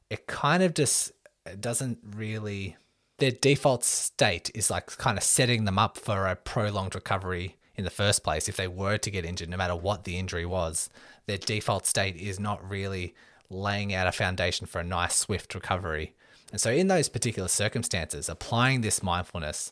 it 0.09 0.27
kind 0.27 0.63
of 0.63 0.73
just 0.73 1.11
doesn't 1.59 1.99
really 2.15 2.77
their 3.17 3.31
default 3.31 3.83
state 3.83 4.51
is 4.53 4.69
like 4.69 4.87
kind 4.97 5.17
of 5.17 5.23
setting 5.23 5.65
them 5.65 5.79
up 5.79 5.97
for 5.97 6.27
a 6.27 6.35
prolonged 6.35 6.95
recovery 6.95 7.55
in 7.75 7.83
the 7.83 7.89
first 7.89 8.23
place 8.23 8.49
if 8.49 8.57
they 8.57 8.67
were 8.67 8.97
to 8.97 9.11
get 9.11 9.25
injured 9.25 9.49
no 9.49 9.57
matter 9.57 9.75
what 9.75 10.03
the 10.03 10.17
injury 10.17 10.45
was 10.45 10.89
their 11.27 11.37
default 11.37 11.85
state 11.85 12.15
is 12.15 12.39
not 12.39 12.67
really 12.67 13.13
laying 13.49 13.93
out 13.93 14.07
a 14.07 14.11
foundation 14.11 14.67
for 14.67 14.79
a 14.79 14.83
nice 14.83 15.15
swift 15.15 15.53
recovery. 15.55 16.15
And 16.51 16.61
so 16.61 16.71
in 16.71 16.87
those 16.87 17.09
particular 17.09 17.47
circumstances 17.47 18.29
applying 18.29 18.81
this 18.81 19.03
mindfulness 19.03 19.71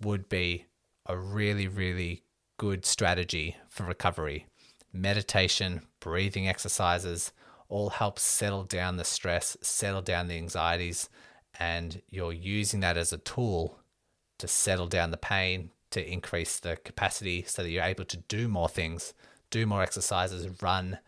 would 0.00 0.28
be 0.28 0.66
a 1.06 1.16
really 1.16 1.66
really 1.66 2.22
good 2.58 2.84
strategy 2.84 3.56
for 3.68 3.84
recovery. 3.84 4.46
Meditation 4.92 5.82
breathing 5.98 6.48
exercises 6.48 7.32
all 7.68 7.90
help 7.90 8.18
settle 8.18 8.64
down 8.64 8.96
the 8.96 9.04
stress, 9.04 9.56
settle 9.62 10.02
down 10.02 10.28
the 10.28 10.36
anxieties, 10.36 11.08
and 11.58 12.02
you're 12.10 12.32
using 12.32 12.80
that 12.80 12.96
as 12.96 13.12
a 13.12 13.18
tool 13.18 13.78
to 14.38 14.48
settle 14.48 14.88
down 14.88 15.10
the 15.10 15.16
pain, 15.16 15.70
to 15.90 16.06
increase 16.12 16.58
the 16.58 16.76
capacity 16.84 17.44
so 17.46 17.62
that 17.62 17.70
you're 17.70 17.84
able 17.84 18.04
to 18.04 18.16
do 18.16 18.48
more 18.48 18.68
things, 18.68 19.14
do 19.50 19.66
more 19.66 19.82
exercises, 19.82 20.62
run 20.62 20.98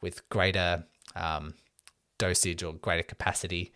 with 0.00 0.28
greater 0.28 0.84
um, 1.16 1.54
dosage 2.18 2.62
or 2.62 2.72
greater 2.74 3.02
capacity 3.02 3.72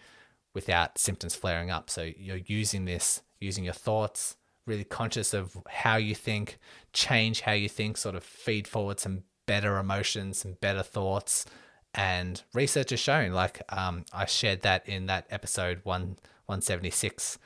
without 0.54 0.98
symptoms 0.98 1.34
flaring 1.34 1.70
up. 1.70 1.90
So 1.90 2.10
you're 2.16 2.40
using 2.46 2.84
this, 2.84 3.22
using 3.40 3.64
your 3.64 3.74
thoughts, 3.74 4.36
really 4.66 4.84
conscious 4.84 5.34
of 5.34 5.56
how 5.68 5.96
you 5.96 6.14
think, 6.14 6.58
change 6.92 7.42
how 7.42 7.52
you 7.52 7.68
think, 7.68 7.96
sort 7.96 8.14
of 8.14 8.24
feed 8.24 8.66
forward 8.66 8.98
some 8.98 9.22
better 9.46 9.78
emotions, 9.78 10.38
some 10.38 10.56
better 10.60 10.82
thoughts, 10.82 11.46
and 11.94 12.42
research 12.52 12.90
has 12.90 13.00
shown, 13.00 13.32
like 13.32 13.62
um, 13.70 14.04
I 14.12 14.26
shared 14.26 14.62
that 14.62 14.86
in 14.88 15.06
that 15.06 15.26
episode 15.30 15.80
one 15.84 16.18
176, 16.46 17.38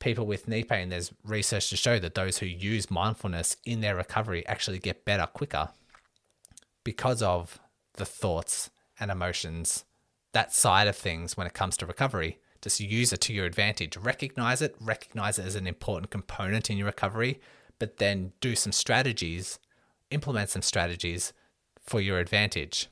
people 0.00 0.26
with 0.26 0.48
knee 0.48 0.64
pain, 0.64 0.88
there's 0.88 1.12
research 1.24 1.70
to 1.70 1.76
show 1.76 1.98
that 1.98 2.14
those 2.14 2.38
who 2.38 2.46
use 2.46 2.90
mindfulness 2.90 3.56
in 3.64 3.80
their 3.80 3.96
recovery 3.96 4.46
actually 4.46 4.78
get 4.78 5.04
better 5.04 5.26
quicker 5.26 5.68
because 6.84 7.22
of 7.22 7.58
the 7.94 8.04
thoughts 8.04 8.70
and 9.00 9.10
emotions, 9.10 9.84
that 10.32 10.52
side 10.52 10.88
of 10.88 10.96
things 10.96 11.36
when 11.36 11.46
it 11.46 11.54
comes 11.54 11.76
to 11.78 11.86
recovery. 11.86 12.38
Just 12.60 12.80
use 12.80 13.12
it 13.12 13.20
to 13.22 13.32
your 13.32 13.46
advantage. 13.46 13.96
Recognize 13.96 14.60
it, 14.60 14.74
recognize 14.80 15.38
it 15.38 15.46
as 15.46 15.54
an 15.54 15.66
important 15.66 16.10
component 16.10 16.70
in 16.70 16.76
your 16.76 16.86
recovery, 16.86 17.40
but 17.78 17.98
then 17.98 18.32
do 18.40 18.56
some 18.56 18.72
strategies, 18.72 19.58
implement 20.10 20.50
some 20.50 20.62
strategies 20.62 21.32
for 21.80 22.00
your 22.00 22.18
advantage. 22.18 22.88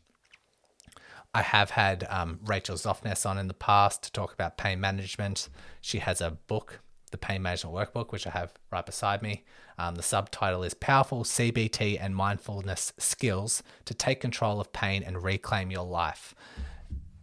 I 1.34 1.42
have 1.42 1.70
had 1.70 2.06
um, 2.08 2.40
Rachel 2.46 2.76
Zoffness 2.76 3.28
on 3.28 3.36
in 3.36 3.48
the 3.48 3.54
past 3.54 4.02
to 4.04 4.12
talk 4.12 4.32
about 4.32 4.56
pain 4.56 4.80
management. 4.80 5.48
She 5.82 5.98
has 5.98 6.20
a 6.20 6.30
book, 6.30 6.80
the 7.10 7.18
Pain 7.18 7.42
Management 7.42 7.76
Workbook, 7.76 8.10
which 8.10 8.26
I 8.26 8.30
have 8.30 8.54
right 8.72 8.86
beside 8.86 9.20
me. 9.20 9.44
Um, 9.78 9.96
the 9.96 10.02
subtitle 10.02 10.62
is 10.62 10.74
Powerful 10.74 11.24
CBT 11.24 11.98
and 12.00 12.16
Mindfulness 12.16 12.92
Skills 12.98 13.62
to 13.84 13.94
Take 13.94 14.20
Control 14.20 14.60
of 14.60 14.72
Pain 14.72 15.02
and 15.02 15.22
Reclaim 15.22 15.70
Your 15.70 15.84
Life. 15.84 16.34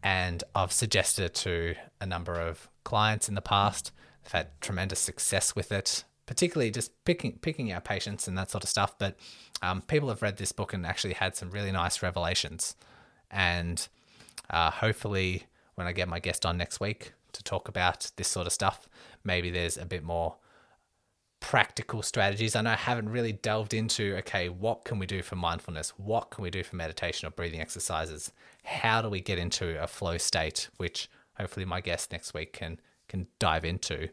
And 0.04 0.44
I've 0.54 0.72
suggested 0.72 1.26
it 1.26 1.36
to 1.36 1.76
a 2.00 2.06
number 2.06 2.34
of 2.34 2.70
clients 2.84 3.28
in 3.28 3.36
the 3.36 3.42
past. 3.42 3.92
I've 4.26 4.32
had 4.34 4.62
tremendous 4.62 5.00
success 5.00 5.56
with 5.56 5.72
it, 5.72 6.04
particularly 6.26 6.72
just 6.72 6.92
picking 7.06 7.40
picking 7.40 7.72
out 7.72 7.86
patients 7.86 8.28
and 8.28 8.38
that 8.38 8.52
sort 8.52 8.64
of 8.64 8.70
stuff. 8.70 8.98
But 9.00 9.18
um, 9.62 9.82
people 9.82 10.10
have 10.10 10.22
read 10.22 10.38
this 10.38 10.52
book 10.52 10.74
and 10.74 10.86
actually 10.86 11.14
had 11.14 11.36
some 11.36 11.50
really 11.50 11.72
nice 11.72 12.04
revelations. 12.04 12.76
And 13.32 13.88
uh, 14.50 14.70
hopefully, 14.70 15.44
when 15.76 15.88
I 15.88 15.94
get 15.94 16.08
my 16.08 16.20
guest 16.20 16.46
on 16.46 16.58
next 16.58 16.80
week 16.80 17.14
to 17.32 17.44
talk 17.44 17.68
about 17.68 18.12
this 18.18 18.28
sort 18.28 18.46
of 18.46 18.54
stuff, 18.54 18.88
maybe 19.24 19.50
there's 19.50 19.78
a 19.78 19.86
bit 19.86 20.04
more 20.04 20.36
practical 21.44 22.02
strategies. 22.02 22.56
I 22.56 22.62
know 22.62 22.72
I 22.72 22.76
haven't 22.76 23.10
really 23.10 23.34
delved 23.34 23.74
into 23.74 24.16
okay, 24.20 24.48
what 24.48 24.86
can 24.86 24.98
we 24.98 25.06
do 25.06 25.22
for 25.22 25.36
mindfulness? 25.36 25.90
What 25.98 26.32
can 26.32 26.42
we 26.42 26.50
do 26.50 26.64
for 26.64 26.78
meditation 26.78 27.28
or 27.28 27.32
breathing 27.32 27.60
exercises? 27.60 28.32
How 28.64 29.02
do 29.02 29.10
we 29.10 29.20
get 29.20 29.38
into 29.38 29.82
a 29.84 29.86
flow 29.86 30.18
state, 30.18 30.70
which 30.78 31.10
hopefully 31.38 31.66
my 31.66 31.82
guest 31.82 32.14
next 32.14 32.34
week 32.34 32.54
can 32.54 32.80
can 33.10 33.28
dive 33.40 33.66
into. 33.66 34.08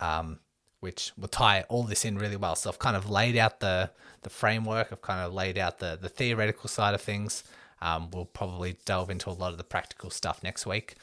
Um, 0.00 0.40
which 0.80 1.12
will 1.18 1.28
tie 1.28 1.64
all 1.68 1.82
this 1.82 2.04
in 2.04 2.16
really 2.16 2.36
well. 2.36 2.54
So 2.54 2.70
I've 2.70 2.78
kind 2.78 2.96
of 2.96 3.10
laid 3.10 3.36
out 3.36 3.60
the 3.60 3.90
the 4.22 4.30
framework. 4.30 4.88
I've 4.92 5.02
kind 5.02 5.20
of 5.20 5.34
laid 5.34 5.58
out 5.58 5.80
the 5.80 5.98
the 6.00 6.08
theoretical 6.08 6.70
side 6.70 6.94
of 6.94 7.02
things. 7.02 7.44
Um, 7.82 8.10
we'll 8.10 8.24
probably 8.24 8.78
delve 8.86 9.10
into 9.10 9.28
a 9.28 9.32
lot 9.32 9.52
of 9.52 9.58
the 9.58 9.64
practical 9.64 10.08
stuff 10.08 10.42
next 10.42 10.64
week, 10.64 10.94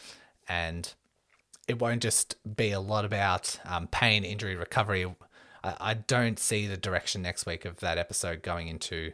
and 0.50 0.92
it 1.68 1.80
won't 1.80 2.02
just 2.02 2.36
be 2.56 2.72
a 2.72 2.80
lot 2.80 3.06
about 3.06 3.60
um, 3.66 3.88
pain, 3.88 4.24
injury, 4.24 4.56
recovery. 4.56 5.06
I, 5.64 5.76
I 5.80 5.94
don't 5.94 6.40
see 6.40 6.68
the 6.68 6.78
direction 6.78 7.22
next 7.22 7.46
week 7.46 7.66
of 7.66 7.80
that 7.80 7.98
episode 7.98 8.42
going 8.42 8.68
into 8.68 9.14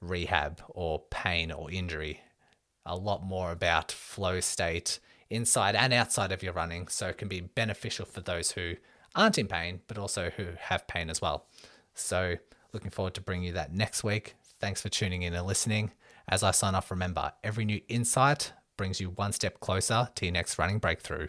rehab 0.00 0.62
or 0.68 1.02
pain 1.10 1.52
or 1.52 1.70
injury. 1.70 2.20
A 2.86 2.96
lot 2.96 3.22
more 3.22 3.52
about 3.52 3.92
flow 3.92 4.40
state 4.40 4.98
inside 5.28 5.76
and 5.76 5.92
outside 5.92 6.32
of 6.32 6.42
your 6.42 6.52
running, 6.52 6.88
so 6.88 7.08
it 7.08 7.18
can 7.18 7.28
be 7.28 7.40
beneficial 7.40 8.06
for 8.06 8.20
those 8.20 8.52
who 8.52 8.74
aren't 9.14 9.38
in 9.38 9.46
pain, 9.46 9.80
but 9.86 9.98
also 9.98 10.30
who 10.36 10.46
have 10.58 10.88
pain 10.88 11.10
as 11.10 11.20
well. 11.20 11.46
So, 11.94 12.36
looking 12.72 12.90
forward 12.90 13.14
to 13.14 13.20
bringing 13.20 13.48
you 13.48 13.52
that 13.52 13.72
next 13.72 14.02
week. 14.02 14.34
Thanks 14.58 14.80
for 14.80 14.88
tuning 14.88 15.22
in 15.22 15.34
and 15.34 15.46
listening. 15.46 15.92
As 16.28 16.42
I 16.42 16.50
sign 16.50 16.74
off, 16.74 16.90
remember 16.90 17.32
every 17.44 17.64
new 17.64 17.80
insight 17.88 18.52
brings 18.76 19.00
you 19.00 19.10
one 19.10 19.32
step 19.32 19.60
closer 19.60 20.08
to 20.14 20.24
your 20.24 20.32
next 20.32 20.58
running 20.58 20.78
breakthrough. 20.78 21.28